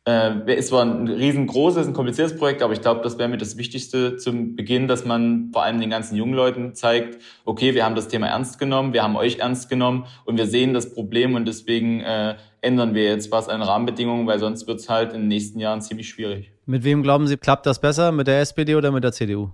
äh, 0.09 0.57
ist 0.57 0.69
zwar 0.69 0.85
ein 0.85 1.07
riesengroßes, 1.07 1.87
ein 1.87 1.93
kompliziertes 1.93 2.37
Projekt, 2.37 2.63
aber 2.63 2.73
ich 2.73 2.81
glaube, 2.81 3.03
das 3.03 3.19
wäre 3.19 3.29
mir 3.29 3.39
das 3.39 3.57
Wichtigste 3.57 4.17
zum 4.17 4.57
Beginn, 4.57 4.89
dass 4.89 5.05
man 5.05 5.51
vor 5.53 5.63
allem 5.63 5.81
den 5.81 5.91
ganzen 5.91 6.17
jungen 6.17 6.35
Leuten 6.35 6.75
zeigt, 6.75 7.23
okay, 7.45 7.75
wir 7.75 7.85
haben 7.85 7.95
das 7.95 8.09
Thema 8.09 8.27
ernst 8.27 8.59
genommen, 8.59 8.93
wir 8.93 9.03
haben 9.03 9.17
euch 9.17 9.39
ernst 9.39 9.69
genommen 9.69 10.07
und 10.25 10.39
wir 10.39 10.47
sehen 10.47 10.75
das 10.75 10.93
Problem 10.93 11.35
und 11.35 11.47
deswegen 11.47 12.01
äh, 12.01 12.35
ändern 12.61 12.95
wir 12.95 13.05
jetzt 13.05 13.31
was 13.31 13.49
an 13.49 13.63
Rahmenbedingungen, 13.63 14.27
weil 14.27 14.41
sonst 14.41 14.67
wird 14.67 14.81
es 14.81 14.89
halt 14.89 15.13
in 15.13 15.21
den 15.21 15.29
nächsten 15.29 15.61
Jahren 15.61 15.81
ziemlich 15.81 16.09
schwierig. 16.09 16.53
Mit 16.67 16.83
wem 16.85 17.03
glauben 17.03 17.27
Sie, 17.27 17.37
klappt 17.37 17.67
das 17.67 17.81
besser? 17.81 18.11
Mit 18.11 18.27
der 18.27 18.41
SPD 18.41 18.75
oder 18.75 18.91
mit 18.91 19.05
der 19.05 19.13
CDU? 19.13 19.51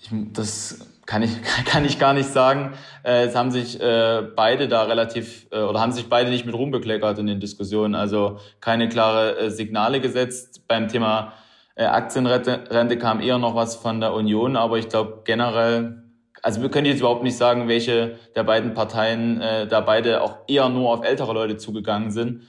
Ich, 0.00 0.10
das 0.32 0.95
kann 1.06 1.22
ich, 1.22 1.30
kann 1.64 1.84
ich 1.84 1.98
gar 1.98 2.12
nicht 2.12 2.28
sagen. 2.28 2.74
Äh, 3.02 3.24
es 3.24 3.34
haben 3.34 3.50
sich 3.50 3.80
äh, 3.80 4.22
beide 4.34 4.68
da 4.68 4.82
relativ 4.82 5.46
äh, 5.50 5.60
oder 5.60 5.80
haben 5.80 5.92
sich 5.92 6.08
beide 6.08 6.30
nicht 6.30 6.44
mit 6.44 6.54
Ruhm 6.54 6.70
bekleckert 6.70 7.18
in 7.18 7.26
den 7.26 7.40
Diskussionen. 7.40 7.94
Also 7.94 8.38
keine 8.60 8.88
klare 8.88 9.38
äh, 9.38 9.50
Signale 9.50 10.00
gesetzt. 10.00 10.66
Beim 10.68 10.88
Thema 10.88 11.32
äh, 11.76 11.84
Aktienrente 11.84 12.64
Rente 12.70 12.98
kam 12.98 13.20
eher 13.20 13.38
noch 13.38 13.54
was 13.54 13.76
von 13.76 14.00
der 14.00 14.12
Union, 14.12 14.56
aber 14.56 14.78
ich 14.78 14.88
glaube 14.88 15.22
generell, 15.24 16.02
also 16.42 16.60
wir 16.60 16.70
können 16.70 16.86
jetzt 16.86 17.00
überhaupt 17.00 17.22
nicht 17.22 17.36
sagen, 17.36 17.68
welche 17.68 18.16
der 18.34 18.44
beiden 18.44 18.74
Parteien 18.74 19.40
äh, 19.40 19.66
da 19.66 19.80
beide 19.80 20.22
auch 20.22 20.38
eher 20.48 20.68
nur 20.68 20.92
auf 20.92 21.04
ältere 21.04 21.32
Leute 21.32 21.56
zugegangen 21.56 22.10
sind, 22.10 22.42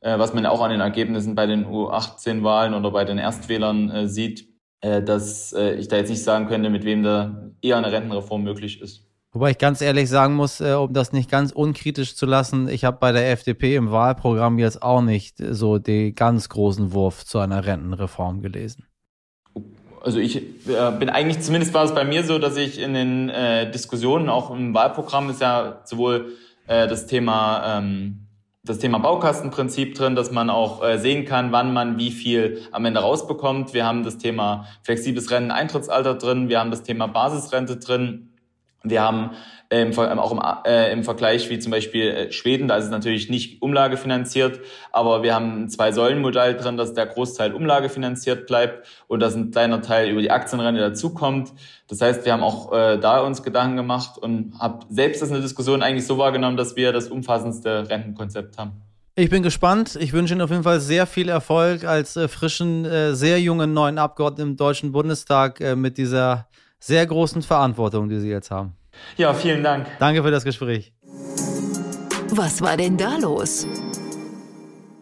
äh, 0.00 0.18
was 0.18 0.34
man 0.34 0.46
auch 0.46 0.60
an 0.60 0.70
den 0.70 0.80
Ergebnissen 0.80 1.34
bei 1.34 1.46
den 1.46 1.66
U18-Wahlen 1.66 2.74
oder 2.74 2.90
bei 2.90 3.04
den 3.04 3.18
Erstwählern 3.18 3.90
äh, 3.90 4.08
sieht 4.08 4.52
äh, 4.82 5.02
dass 5.02 5.52
äh, 5.52 5.74
ich 5.74 5.88
da 5.88 5.96
jetzt 5.96 6.10
nicht 6.10 6.22
sagen 6.22 6.46
könnte, 6.46 6.68
mit 6.68 6.84
wem 6.84 7.02
da 7.02 7.51
eher 7.62 7.78
eine 7.78 7.90
Rentenreform 7.90 8.42
möglich 8.42 8.80
ist. 8.80 9.06
Wobei 9.34 9.52
ich 9.52 9.58
ganz 9.58 9.80
ehrlich 9.80 10.10
sagen 10.10 10.34
muss, 10.34 10.60
äh, 10.60 10.74
um 10.74 10.92
das 10.92 11.12
nicht 11.12 11.30
ganz 11.30 11.52
unkritisch 11.52 12.16
zu 12.16 12.26
lassen, 12.26 12.68
ich 12.68 12.84
habe 12.84 12.98
bei 13.00 13.12
der 13.12 13.30
FDP 13.30 13.76
im 13.76 13.90
Wahlprogramm 13.90 14.58
jetzt 14.58 14.82
auch 14.82 15.00
nicht 15.00 15.36
so 15.38 15.78
den 15.78 16.14
ganz 16.14 16.50
großen 16.50 16.92
Wurf 16.92 17.24
zu 17.24 17.38
einer 17.38 17.64
Rentenreform 17.64 18.42
gelesen. 18.42 18.86
Also 20.02 20.18
ich 20.18 20.36
äh, 20.36 20.42
bin 20.98 21.08
eigentlich, 21.08 21.40
zumindest 21.40 21.72
war 21.72 21.84
es 21.84 21.94
bei 21.94 22.04
mir 22.04 22.24
so, 22.24 22.38
dass 22.38 22.56
ich 22.56 22.78
in 22.78 22.92
den 22.92 23.30
äh, 23.30 23.70
Diskussionen, 23.70 24.28
auch 24.28 24.50
im 24.50 24.74
Wahlprogramm 24.74 25.30
ist 25.30 25.40
ja 25.40 25.80
sowohl 25.84 26.32
äh, 26.66 26.86
das 26.88 27.06
Thema 27.06 27.78
ähm, 27.78 28.26
das 28.64 28.78
Thema 28.78 28.98
Baukastenprinzip 28.98 29.96
drin, 29.96 30.14
dass 30.14 30.30
man 30.30 30.48
auch 30.48 30.84
äh, 30.84 30.98
sehen 30.98 31.24
kann, 31.24 31.50
wann 31.50 31.72
man 31.72 31.98
wie 31.98 32.12
viel 32.12 32.62
am 32.70 32.84
Ende 32.84 33.00
rausbekommt. 33.00 33.74
Wir 33.74 33.84
haben 33.84 34.04
das 34.04 34.18
Thema 34.18 34.68
flexibles 34.82 35.32
Renteneintrittsalter 35.32 36.14
drin, 36.14 36.48
wir 36.48 36.60
haben 36.60 36.70
das 36.70 36.84
Thema 36.84 37.08
Basisrente 37.08 37.78
drin. 37.78 38.31
Wir 38.84 39.02
haben 39.02 39.30
ähm, 39.70 39.96
auch 39.98 40.32
im, 40.32 40.40
äh, 40.64 40.92
im 40.92 41.02
Vergleich 41.02 41.48
wie 41.48 41.58
zum 41.58 41.72
Beispiel 41.72 42.08
äh, 42.08 42.32
Schweden, 42.32 42.68
da 42.68 42.76
ist 42.76 42.84
es 42.84 42.90
natürlich 42.90 43.30
nicht 43.30 43.62
umlagefinanziert, 43.62 44.60
aber 44.92 45.22
wir 45.22 45.34
haben 45.34 45.64
ein 45.64 45.68
Zwei-Säulen-Modell 45.70 46.56
drin, 46.56 46.76
dass 46.76 46.92
der 46.92 47.06
Großteil 47.06 47.54
umlagefinanziert 47.54 48.46
bleibt 48.46 48.86
und 49.08 49.20
dass 49.20 49.34
ein 49.34 49.50
kleiner 49.50 49.80
Teil 49.80 50.10
über 50.10 50.20
die 50.20 50.30
Aktienrente 50.30 50.80
dazukommt. 50.80 51.52
Das 51.88 52.00
heißt, 52.00 52.24
wir 52.24 52.32
haben 52.32 52.42
auch 52.42 52.72
äh, 52.72 52.98
da 52.98 53.20
uns 53.20 53.42
Gedanken 53.42 53.76
gemacht 53.76 54.18
und 54.18 54.54
habe 54.58 54.84
selbst 54.90 55.22
das 55.22 55.28
in 55.28 55.34
der 55.34 55.42
Diskussion 55.42 55.82
eigentlich 55.82 56.06
so 56.06 56.18
wahrgenommen, 56.18 56.56
dass 56.56 56.76
wir 56.76 56.92
das 56.92 57.08
umfassendste 57.08 57.88
Rentenkonzept 57.88 58.58
haben. 58.58 58.72
Ich 59.14 59.28
bin 59.28 59.42
gespannt. 59.42 59.98
Ich 60.00 60.14
wünsche 60.14 60.32
Ihnen 60.32 60.40
auf 60.40 60.50
jeden 60.50 60.62
Fall 60.62 60.80
sehr 60.80 61.06
viel 61.06 61.28
Erfolg 61.28 61.84
als 61.84 62.16
äh, 62.16 62.28
frischen, 62.28 62.86
äh, 62.86 63.14
sehr 63.14 63.38
jungen 63.40 63.74
neuen 63.74 63.98
Abgeordneten 63.98 64.52
im 64.52 64.56
Deutschen 64.56 64.90
Bundestag 64.92 65.60
äh, 65.60 65.76
mit 65.76 65.98
dieser 65.98 66.46
sehr 66.82 67.06
großen 67.06 67.42
Verantwortung, 67.42 68.08
die 68.08 68.18
Sie 68.18 68.28
jetzt 68.28 68.50
haben. 68.50 68.74
Ja, 69.16 69.32
vielen 69.32 69.62
Dank. 69.62 69.86
Danke 70.00 70.22
für 70.22 70.30
das 70.30 70.44
Gespräch. 70.44 70.92
Was 72.30 72.60
war 72.60 72.76
denn 72.76 72.96
da 72.96 73.16
los? 73.18 73.66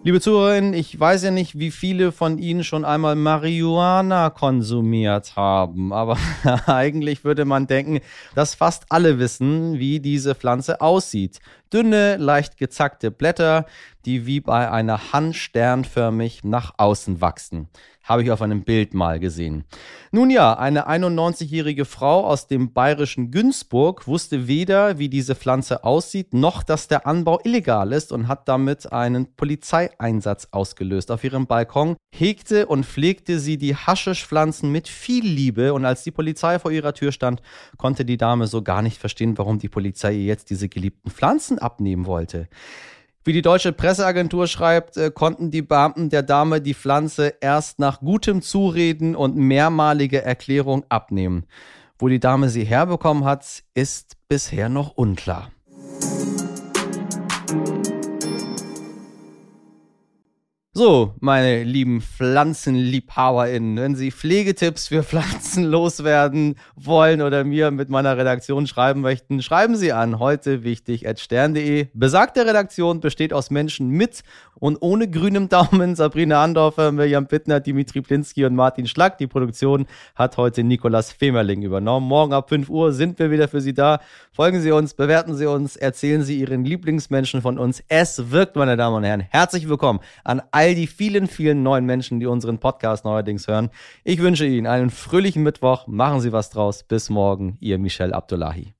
Liebe 0.02 0.20
Zuhörerinnen, 0.20 0.72
ich 0.72 0.98
weiß 0.98 1.24
ja 1.24 1.30
nicht, 1.30 1.58
wie 1.58 1.70
viele 1.70 2.10
von 2.12 2.38
Ihnen 2.38 2.64
schon 2.64 2.84
einmal 2.84 3.16
Marihuana 3.16 4.30
konsumiert 4.30 5.36
haben, 5.36 5.92
aber 5.92 6.16
eigentlich 6.66 7.24
würde 7.24 7.44
man 7.44 7.66
denken, 7.66 8.00
dass 8.34 8.54
fast 8.54 8.84
alle 8.88 9.18
wissen, 9.18 9.78
wie 9.78 10.00
diese 10.00 10.34
Pflanze 10.34 10.80
aussieht. 10.80 11.40
Dünne, 11.72 12.16
leicht 12.16 12.56
gezackte 12.56 13.10
Blätter, 13.10 13.66
die 14.04 14.26
wie 14.26 14.40
bei 14.40 14.70
einer 14.70 15.12
Hand 15.12 15.36
sternförmig 15.36 16.44
nach 16.44 16.72
außen 16.78 17.20
wachsen 17.20 17.68
habe 18.10 18.24
ich 18.24 18.32
auf 18.32 18.42
einem 18.42 18.64
Bild 18.64 18.92
mal 18.92 19.20
gesehen. 19.20 19.62
Nun 20.10 20.30
ja, 20.30 20.54
eine 20.54 20.88
91-jährige 20.88 21.84
Frau 21.84 22.26
aus 22.26 22.48
dem 22.48 22.72
bayerischen 22.72 23.30
Günzburg 23.30 24.08
wusste 24.08 24.48
weder, 24.48 24.98
wie 24.98 25.08
diese 25.08 25.36
Pflanze 25.36 25.84
aussieht, 25.84 26.34
noch 26.34 26.64
dass 26.64 26.88
der 26.88 27.06
Anbau 27.06 27.38
illegal 27.44 27.92
ist 27.92 28.10
und 28.10 28.26
hat 28.26 28.48
damit 28.48 28.92
einen 28.92 29.36
Polizeieinsatz 29.36 30.48
ausgelöst. 30.50 31.12
Auf 31.12 31.22
ihrem 31.22 31.46
Balkon 31.46 31.94
hegte 32.12 32.66
und 32.66 32.84
pflegte 32.84 33.38
sie 33.38 33.58
die 33.58 33.76
Haschischpflanzen 33.76 34.72
mit 34.72 34.88
viel 34.88 35.24
Liebe 35.24 35.72
und 35.72 35.84
als 35.84 36.02
die 36.02 36.10
Polizei 36.10 36.58
vor 36.58 36.72
ihrer 36.72 36.94
Tür 36.94 37.12
stand, 37.12 37.42
konnte 37.76 38.04
die 38.04 38.16
Dame 38.16 38.48
so 38.48 38.62
gar 38.62 38.82
nicht 38.82 38.98
verstehen, 38.98 39.38
warum 39.38 39.60
die 39.60 39.68
Polizei 39.68 40.14
ihr 40.14 40.24
jetzt 40.24 40.50
diese 40.50 40.68
geliebten 40.68 41.12
Pflanzen 41.12 41.60
abnehmen 41.60 42.06
wollte. 42.06 42.48
Wie 43.22 43.34
die 43.34 43.42
deutsche 43.42 43.72
Presseagentur 43.72 44.46
schreibt, 44.46 44.96
äh, 44.96 45.10
konnten 45.10 45.50
die 45.50 45.60
Beamten 45.60 46.08
der 46.08 46.22
Dame 46.22 46.62
die 46.62 46.72
Pflanze 46.72 47.34
erst 47.42 47.78
nach 47.78 48.00
gutem 48.00 48.40
Zureden 48.40 49.14
und 49.14 49.36
mehrmaliger 49.36 50.22
Erklärung 50.22 50.84
abnehmen. 50.88 51.44
Wo 51.98 52.08
die 52.08 52.18
Dame 52.18 52.48
sie 52.48 52.64
herbekommen 52.64 53.24
hat, 53.24 53.62
ist 53.74 54.16
bisher 54.26 54.70
noch 54.70 54.96
unklar. 54.96 55.50
So, 60.80 61.12
meine 61.20 61.62
lieben 61.62 62.00
PflanzenliebhaberInnen, 62.00 63.76
wenn 63.76 63.96
Sie 63.96 64.10
Pflegetipps 64.10 64.88
für 64.88 65.02
Pflanzen 65.02 65.64
loswerden 65.64 66.56
wollen 66.74 67.20
oder 67.20 67.44
mir 67.44 67.70
mit 67.70 67.90
meiner 67.90 68.16
Redaktion 68.16 68.66
schreiben 68.66 69.02
möchten, 69.02 69.42
schreiben 69.42 69.76
Sie 69.76 69.92
an 69.92 70.18
heute 70.18 70.64
wichtig 70.64 71.06
stern.de. 71.18 71.88
Besagte 71.92 72.46
Redaktion 72.46 73.00
besteht 73.00 73.34
aus 73.34 73.50
Menschen 73.50 73.90
mit 73.90 74.22
und 74.54 74.78
ohne 74.80 75.10
grünem 75.10 75.50
Daumen. 75.50 75.96
Sabrina 75.96 76.42
Andorfer, 76.42 76.92
Mirjam 76.92 77.26
Bittner, 77.26 77.60
Dimitri 77.60 78.00
Plinski 78.00 78.46
und 78.46 78.54
Martin 78.54 78.86
Schlack. 78.86 79.18
Die 79.18 79.26
Produktion 79.26 79.86
hat 80.14 80.38
heute 80.38 80.64
Nikolas 80.64 81.12
Femerling 81.12 81.60
übernommen. 81.60 82.08
Morgen 82.08 82.32
ab 82.32 82.48
5 82.48 82.70
Uhr 82.70 82.94
sind 82.94 83.18
wir 83.18 83.30
wieder 83.30 83.48
für 83.48 83.60
Sie 83.60 83.74
da. 83.74 84.00
Folgen 84.32 84.62
Sie 84.62 84.70
uns, 84.70 84.94
bewerten 84.94 85.36
Sie 85.36 85.44
uns, 85.44 85.76
erzählen 85.76 86.22
Sie 86.22 86.40
Ihren 86.40 86.64
Lieblingsmenschen 86.64 87.42
von 87.42 87.58
uns. 87.58 87.82
Es 87.88 88.30
wirkt, 88.30 88.56
meine 88.56 88.78
Damen 88.78 88.96
und 88.96 89.04
Herren. 89.04 89.20
Herzlich 89.20 89.68
willkommen 89.68 90.00
an 90.24 90.40
all 90.52 90.69
die 90.74 90.86
vielen, 90.86 91.26
vielen 91.26 91.62
neuen 91.62 91.86
Menschen, 91.86 92.20
die 92.20 92.26
unseren 92.26 92.58
Podcast 92.58 93.04
neuerdings 93.04 93.48
hören. 93.48 93.70
Ich 94.04 94.20
wünsche 94.20 94.46
Ihnen 94.46 94.66
einen 94.66 94.90
fröhlichen 94.90 95.42
Mittwoch. 95.42 95.86
Machen 95.86 96.20
Sie 96.20 96.32
was 96.32 96.50
draus. 96.50 96.82
Bis 96.82 97.10
morgen. 97.10 97.56
Ihr 97.60 97.78
Michel 97.78 98.12
Abdullahi. 98.12 98.74